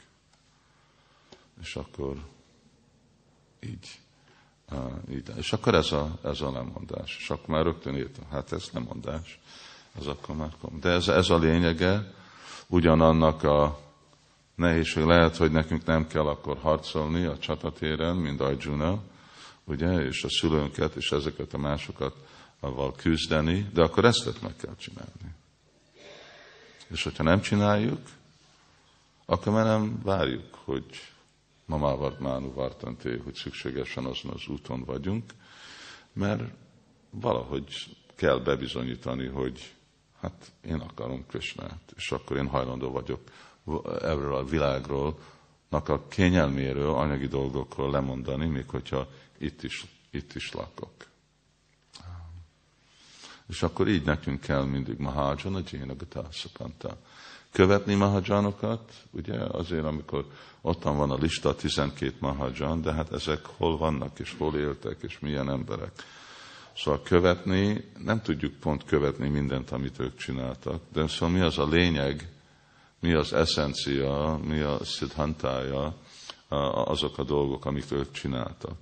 És 1.61 1.75
akkor 1.75 2.23
így 3.63 3.99
így. 5.09 5.31
És 5.37 5.53
akkor 5.53 5.75
ez 5.75 5.91
a, 5.91 6.17
ez 6.23 6.41
a 6.41 6.51
lemondás. 6.51 7.17
És 7.19 7.29
akkor 7.29 7.47
már 7.47 7.63
rögtön 7.63 7.95
írtam, 7.95 8.25
hát 8.31 8.51
ez 8.51 8.69
lemondás. 8.73 9.39
Ez 9.99 10.05
akkor 10.05 10.35
már 10.35 10.51
kom. 10.61 10.79
De 10.79 10.89
ez, 10.89 11.07
ez 11.07 11.29
a 11.29 11.37
lényege 11.37 12.13
ugyanannak 12.67 13.43
a 13.43 13.79
nehézség. 14.55 15.03
Lehet, 15.03 15.37
hogy 15.37 15.51
nekünk 15.51 15.85
nem 15.85 16.07
kell 16.07 16.27
akkor 16.27 16.57
harcolni 16.57 17.25
a 17.25 17.37
csatatéren, 17.37 18.15
mint 18.15 18.41
Arjuna, 18.41 19.01
ugye, 19.63 20.05
és 20.05 20.23
a 20.23 20.29
szülőnket, 20.29 20.95
és 20.95 21.11
ezeket 21.11 21.53
a 21.53 21.57
másokat 21.57 22.15
avval 22.59 22.91
küzdeni, 22.95 23.69
de 23.73 23.81
akkor 23.81 24.05
ezt 24.05 24.41
meg 24.41 24.55
kell 24.55 24.75
csinálni. 24.75 25.35
És 26.87 27.03
hogyha 27.03 27.23
nem 27.23 27.41
csináljuk, 27.41 27.99
akkor 29.25 29.53
már 29.53 29.65
nem 29.65 29.99
várjuk, 30.03 30.57
hogy 30.63 31.10
mamával 31.71 32.15
mánu 32.19 32.53
vartanté, 32.53 33.17
hogy 33.23 33.33
szükségesen 33.33 34.05
azon 34.05 34.31
az 34.31 34.47
úton 34.47 34.83
vagyunk, 34.83 35.33
mert 36.13 36.43
valahogy 37.09 37.97
kell 38.15 38.39
bebizonyítani, 38.39 39.25
hogy 39.27 39.73
hát 40.21 40.51
én 40.65 40.79
akarom 40.79 41.25
Krishnát, 41.27 41.93
és 41.95 42.11
akkor 42.11 42.37
én 42.37 42.47
hajlandó 42.47 42.91
vagyok 42.91 43.19
erről 44.01 44.35
a 44.35 44.43
világról, 44.43 45.19
a 45.69 46.07
kényelméről, 46.07 46.93
anyagi 46.93 47.27
dolgokról 47.27 47.91
lemondani, 47.91 48.45
még 48.45 48.69
hogyha 48.69 49.07
itt 49.37 49.63
is, 49.63 49.85
itt 50.09 50.35
is 50.35 50.51
lakok. 50.51 50.91
És 53.47 53.63
akkor 53.63 53.87
így 53.87 54.05
nekünk 54.05 54.39
kell 54.39 54.63
mindig 54.63 54.97
Mahajan, 54.97 55.55
a 55.55 55.61
Jénagata 55.71 56.27
Szapanta. 56.31 56.97
Követni 57.51 57.93
Mahajanokat, 57.93 58.91
ugye 59.11 59.39
azért, 59.39 59.85
amikor 59.85 60.25
ottan 60.61 60.97
van 60.97 61.11
a 61.11 61.17
lista, 61.17 61.55
12 61.55 62.15
Mahajan, 62.19 62.81
de 62.81 62.93
hát 62.93 63.11
ezek 63.11 63.45
hol 63.45 63.77
vannak, 63.77 64.19
és 64.19 64.35
hol 64.37 64.55
éltek, 64.55 64.97
és 65.01 65.19
milyen 65.19 65.49
emberek. 65.49 65.91
Szóval 66.75 67.01
követni, 67.01 67.91
nem 67.97 68.21
tudjuk 68.21 68.53
pont 68.53 68.85
követni 68.85 69.27
mindent, 69.27 69.71
amit 69.71 69.99
ők 69.99 70.17
csináltak, 70.17 70.81
de 70.93 71.07
szóval 71.07 71.29
mi 71.29 71.41
az 71.41 71.57
a 71.57 71.67
lényeg, 71.67 72.29
mi 72.99 73.13
az 73.13 73.33
eszencia, 73.33 74.39
mi 74.43 74.59
a 74.59 74.83
szidhantája, 74.83 75.95
azok 76.85 77.17
a 77.17 77.23
dolgok, 77.23 77.65
amik 77.65 77.91
ők 77.91 78.11
csináltak. 78.11 78.77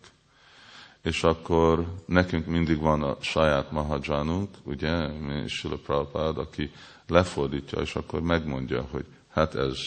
És 1.01 1.23
akkor 1.23 1.95
nekünk 2.05 2.45
mindig 2.45 2.79
van 2.79 3.03
a 3.03 3.17
saját 3.21 3.71
mahajanunk, 3.71 4.49
ugye, 4.63 5.07
mi 5.07 5.47
Sula 5.47 5.77
Prabhupád, 5.77 6.37
aki 6.37 6.71
lefordítja, 7.07 7.81
és 7.81 7.95
akkor 7.95 8.21
megmondja, 8.21 8.81
hogy 8.91 9.05
hát 9.27 9.55
ez 9.55 9.77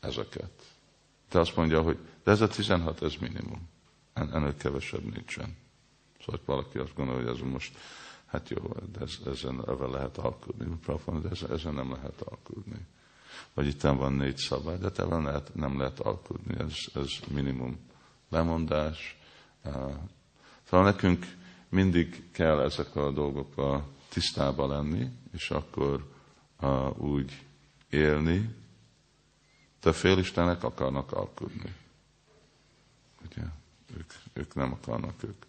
ezeket. 0.00 0.50
De 1.30 1.38
azt 1.38 1.56
mondja, 1.56 1.82
hogy 1.82 1.98
de 2.24 2.30
ez 2.30 2.40
a 2.40 2.48
16, 2.48 3.02
ez 3.02 3.14
minimum. 3.20 3.68
Ennél 4.12 4.56
kevesebb 4.56 5.14
nincsen. 5.14 5.56
Szóval 6.18 6.40
valaki 6.44 6.78
azt 6.78 6.94
gondolja, 6.94 7.22
hogy 7.22 7.36
ez 7.36 7.50
most, 7.50 7.78
hát 8.26 8.48
jó, 8.48 8.74
de 8.92 9.00
ez, 9.00 9.18
ezen 9.26 9.60
ezen 9.66 9.90
lehet 9.90 10.16
alkudni. 10.16 10.66
de 11.20 11.28
ezen, 11.30 11.50
ezen 11.50 11.74
nem 11.74 11.92
lehet 11.92 12.20
alkudni. 12.20 12.86
Vagy 13.54 13.66
itt 13.66 13.80
van 13.80 14.12
négy 14.12 14.36
szabály, 14.36 14.78
de 14.78 14.90
ebben 14.96 15.22
lehet, 15.22 15.54
nem 15.54 15.78
lehet 15.78 16.00
alkudni. 16.00 16.54
Ez, 16.58 16.76
ez 16.94 17.10
minimum 17.28 17.78
lemondás. 18.28 19.18
Szóval 20.70 20.86
nekünk 20.86 21.36
mindig 21.68 22.30
kell 22.32 22.60
ezek 22.60 22.96
a 22.96 23.10
dolgok 23.10 23.82
tisztába 24.08 24.66
lenni, 24.66 25.08
és 25.32 25.50
akkor 25.50 26.10
uh, 26.60 27.00
úgy 27.00 27.42
élni, 27.88 28.54
de 29.80 29.92
félistenek 29.92 30.64
akarnak 30.64 31.12
alkudni. 31.12 31.74
Ugye? 33.24 33.42
Ők, 33.96 34.12
ők 34.32 34.54
nem 34.54 34.72
akarnak 34.72 35.22
ők 35.22 35.44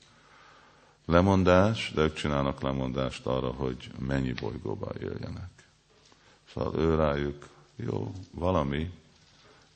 lemondás, 1.05 1.91
de 1.95 2.01
ők 2.01 2.13
csinálnak 2.13 2.61
lemondást 2.61 3.25
arra, 3.25 3.51
hogy 3.51 3.91
mennyi 3.99 4.33
bolygóba 4.33 4.91
éljenek. 4.99 5.49
Szóval 6.53 6.79
ő 6.79 6.95
rájuk, 6.95 7.47
jó, 7.75 8.13
valami, 8.31 8.91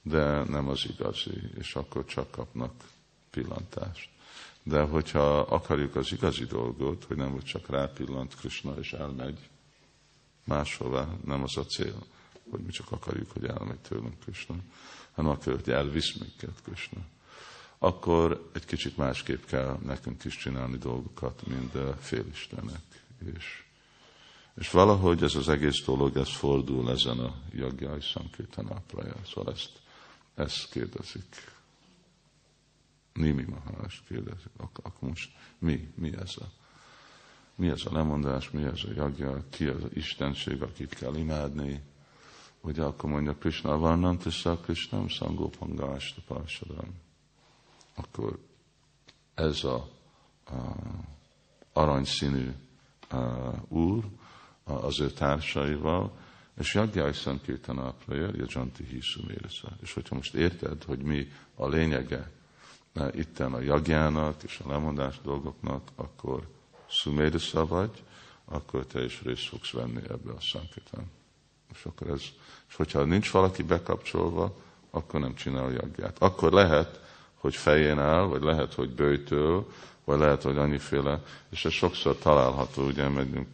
de 0.02 0.44
nem 0.44 0.68
az 0.68 0.86
igazi, 0.88 1.50
és 1.58 1.76
akkor 1.76 2.06
csak 2.06 2.32
kapnak 2.32 2.74
pillantást. 3.30 4.14
De 4.68 4.82
hogyha 4.82 5.40
akarjuk 5.40 5.96
az 5.96 6.12
igazi 6.12 6.46
dolgot, 6.46 7.04
hogy 7.04 7.18
nem 7.18 7.32
hogy 7.32 7.44
csak 7.44 7.70
rápillant 7.70 8.36
Krishna 8.36 8.76
és 8.80 8.94
elmegy 8.94 9.50
máshova, 10.46 11.18
nem 11.26 11.44
az 11.44 11.58
a 11.58 11.66
cél, 11.66 12.04
hogy 12.50 12.60
mi 12.60 12.72
csak 12.72 12.92
akarjuk, 12.92 13.32
hogy 13.32 13.46
elmegy 13.46 13.80
tőlünk 13.80 14.20
Krishna, 14.20 14.56
hanem 15.12 15.32
akarjuk, 15.32 15.64
hogy 15.64 15.74
elvisz 15.74 16.14
minket 16.14 16.62
Krishna 16.64 17.06
akkor 17.86 18.50
egy 18.54 18.66
kicsit 18.66 18.98
másképp 18.98 19.46
kell 19.46 19.78
nekünk 19.84 20.24
is 20.24 20.38
csinálni 20.38 20.78
dolgokat, 20.78 21.48
mint 21.48 21.78
félistenek. 22.00 23.04
És, 23.36 23.64
és 24.56 24.70
valahogy 24.70 25.24
ez 25.24 25.36
az 25.36 25.50
egész 25.50 25.84
dolog, 25.86 26.18
ez 26.18 26.30
fordul 26.30 26.92
ezen 26.92 27.20
a 27.20 27.34
jagjai 27.54 28.02
szankirtanápraja. 28.02 29.16
Szóval 29.34 29.54
ezt, 29.54 29.72
ezt 30.36 30.72
kérdezik. 30.72 31.54
Nimi 33.16 33.44
Maharaj 33.44 33.88
kérdezik. 34.08 34.52
Ak- 34.58 34.86
akkor 34.86 35.10
most 35.10 35.32
mi? 35.58 35.94
Mi 35.96 36.14
ez 36.18 36.34
a 36.38 36.46
mi 37.58 37.70
ez 37.70 37.82
a 37.86 37.94
lemondás, 37.94 38.50
mi 38.50 38.64
ez 38.64 38.84
a 38.84 38.92
jagja, 38.96 39.44
ki 39.50 39.66
az 39.66 39.84
a 39.84 39.88
istenség, 39.94 40.62
akit 40.62 40.94
kell 40.94 41.16
imádni. 41.16 41.82
Ugye 42.62 42.84
akkor 42.84 43.10
mondja 43.10 43.36
Krishna, 43.36 43.78
Varnam 43.78 44.18
Tisza 44.18 44.58
Krishnam 44.58 45.08
Sangopangasta 45.08 46.22
Parsadam 46.28 47.04
akkor 47.96 48.40
ez 49.34 49.64
a, 49.64 49.76
a 50.46 50.76
aranyszínű 51.74 52.52
a, 53.10 53.16
úr 53.68 54.04
az 54.64 55.00
ő 55.00 55.12
társaival, 55.12 56.18
és 56.60 56.74
Jagjai 56.74 57.14
Sankirtanapra 57.14 58.16
jön, 58.16 58.36
Jajanti 58.36 58.84
Hisu 58.84 59.22
És 59.82 59.94
hogyha 59.94 60.16
most 60.16 60.34
érted, 60.34 60.84
hogy 60.84 61.02
mi 61.02 61.28
a 61.56 61.68
lényege 61.68 62.32
itten 63.12 63.54
a 63.54 63.60
jagjának 63.60 64.44
és 64.44 64.62
a 64.64 64.70
lemondás 64.70 65.20
dolgoknak, 65.24 65.82
akkor 65.96 66.48
Sumérisa 66.88 67.66
vagy, 67.66 68.04
akkor 68.46 68.86
te 68.86 69.04
is 69.04 69.22
részt 69.22 69.48
fogsz 69.48 69.72
venni 69.72 70.02
ebbe 70.10 70.32
a 70.32 70.40
Sankirtan. 70.40 71.12
És 71.74 71.86
akkor 71.86 72.08
ez, 72.08 72.22
és 72.68 72.76
hogyha 72.76 73.04
nincs 73.04 73.32
valaki 73.32 73.64
bekapcsolva, 73.64 74.56
akkor 74.90 75.20
nem 75.20 75.36
csinál 75.36 75.72
jagját. 75.72 76.18
Akkor 76.20 76.52
lehet, 76.52 77.00
hogy 77.34 77.56
fején 77.56 78.00
áll, 78.00 78.24
vagy 78.24 78.42
lehet, 78.42 78.74
hogy 78.74 78.90
bőjtől, 78.90 79.72
vagy 80.04 80.20
lehet, 80.20 80.44
hogy 80.44 80.58
annyiféle, 80.58 81.24
és 81.50 81.66
ez 81.66 81.72
sokszor 81.72 82.18
található, 82.18 82.86
ugye 82.86 83.08
megyünk, 83.08 83.48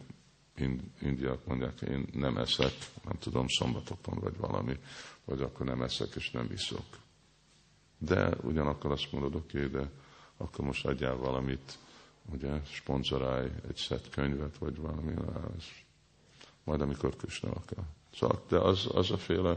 indiak 1.00 1.46
mondják, 1.46 1.80
én 1.80 2.06
nem 2.12 2.36
eszek, 2.36 2.72
nem 3.04 3.18
tudom, 3.18 3.48
szombatokon 3.48 4.18
vagy 4.20 4.36
valami, 4.36 4.78
vagy 5.24 5.40
akkor 5.40 5.66
nem 5.66 5.82
eszek 5.82 6.14
és 6.14 6.30
nem 6.30 6.50
iszok. 6.52 6.84
De 8.04 8.28
ugyanakkor 8.42 8.90
azt 8.90 9.12
mondod, 9.12 9.34
oké, 9.34 9.66
okay, 9.66 9.80
de 9.80 9.90
akkor 10.36 10.64
most 10.64 10.86
adjál 10.86 11.16
valamit, 11.16 11.78
ugye, 12.32 12.60
sponzorálj 12.64 13.50
egy 13.68 13.76
szett 13.76 14.08
könyvet, 14.10 14.58
vagy 14.58 14.76
valami, 14.76 15.14
az, 15.56 15.64
majd 16.64 16.80
amikor 16.80 17.16
Krishna 17.16 17.50
akar. 17.50 17.84
Szóval, 18.14 18.42
de 18.48 18.58
az, 18.58 18.88
az 18.94 19.10
a 19.10 19.18
féle 19.18 19.56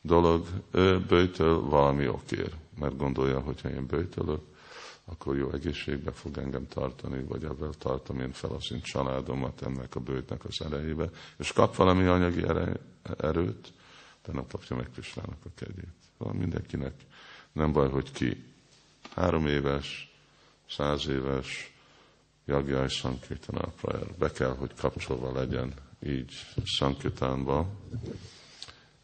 dolog, 0.00 0.46
ő 0.70 1.00
bőjtől 1.00 1.60
valami 1.60 2.08
okér 2.08 2.54
mert 2.80 2.96
gondolja, 2.96 3.40
hogy 3.40 3.60
ha 3.60 3.68
én 3.68 3.86
bőjtölök, 3.86 4.40
akkor 5.04 5.36
jó 5.36 5.50
egészségbe 5.50 6.12
fog 6.12 6.38
engem 6.38 6.68
tartani, 6.68 7.22
vagy 7.22 7.44
ebben 7.44 7.72
tartom 7.78 8.20
én 8.20 8.32
fel 8.32 8.50
az 8.50 8.72
én 8.72 8.80
családomat 8.80 9.62
ennek 9.62 9.94
a 9.94 10.00
bőtnek 10.00 10.44
az 10.44 10.60
erejébe, 10.60 11.10
és 11.36 11.52
kap 11.52 11.76
valami 11.76 12.06
anyagi 12.06 12.44
erőt, 13.18 13.72
de 14.24 14.32
nem 14.32 14.46
kapja 14.46 14.76
meg 14.76 14.90
Kristának 14.92 15.44
a 15.44 15.48
kegyét. 15.54 15.94
Szóval 16.18 16.34
mindenkinek 16.34 16.94
nem 17.52 17.72
baj, 17.72 17.90
hogy 17.90 18.12
ki 18.12 18.44
három 19.14 19.46
éves, 19.46 20.12
száz 20.68 21.06
éves, 21.06 21.72
Jagjai 22.44 22.88
Sankirtana 22.88 23.66
Prayer. 23.80 24.14
Be 24.18 24.30
kell, 24.30 24.56
hogy 24.56 24.74
kapcsolva 24.74 25.32
legyen 25.32 25.74
így 26.06 26.32
Sankirtánba. 26.64 27.66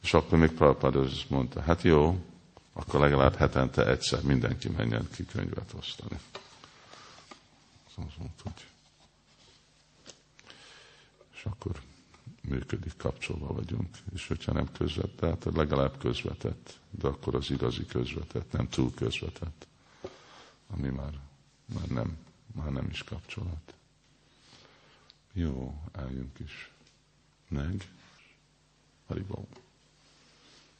És 0.03 0.15
akkor 0.15 0.39
még 0.39 0.53
Prabhupád 0.53 1.29
mondta, 1.29 1.61
hát 1.61 1.83
jó, 1.83 2.25
akkor 2.73 3.01
legalább 3.01 3.35
hetente 3.35 3.87
egyszer 3.87 4.23
mindenki 4.23 4.69
menjen 4.69 5.09
ki 5.15 5.25
könyvet 5.25 5.73
osztani. 5.79 6.21
És 11.35 11.45
akkor 11.45 11.81
működik, 12.49 12.97
kapcsolva 12.97 13.53
vagyunk. 13.53 13.97
És 14.15 14.27
hogyha 14.27 14.53
nem 14.53 14.73
közvetett, 14.73 15.45
hát 15.45 15.55
legalább 15.57 15.99
közvetett, 15.99 16.79
de 16.91 17.07
akkor 17.07 17.35
az 17.35 17.51
igazi 17.51 17.87
közvetett, 17.87 18.53
nem 18.53 18.69
túl 18.69 18.95
közvetett, 18.95 19.67
ami 20.67 20.89
már, 20.89 21.21
már, 21.75 21.87
nem, 21.87 22.17
már 22.55 22.73
nem 22.73 22.89
is 22.91 23.03
kapcsolat. 23.03 23.75
Jó, 25.33 25.81
álljunk 25.93 26.39
is 26.39 26.71
meg. 27.49 27.89
Haribó. 29.07 29.49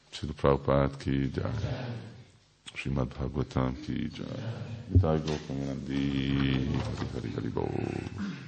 Srila 0.09 0.33
Prabhupád 0.33 0.97
ki 0.97 1.31
jai. 1.33 1.51
Srimad 2.73 3.07
Bhagavatam 3.07 3.79
ki 3.81 4.09
jai. 4.15 4.27
Nitai 4.87 5.19
Gokam 5.19 5.65
Nandi 5.65 6.67
Hari 7.13 7.31
Hari. 7.33 8.46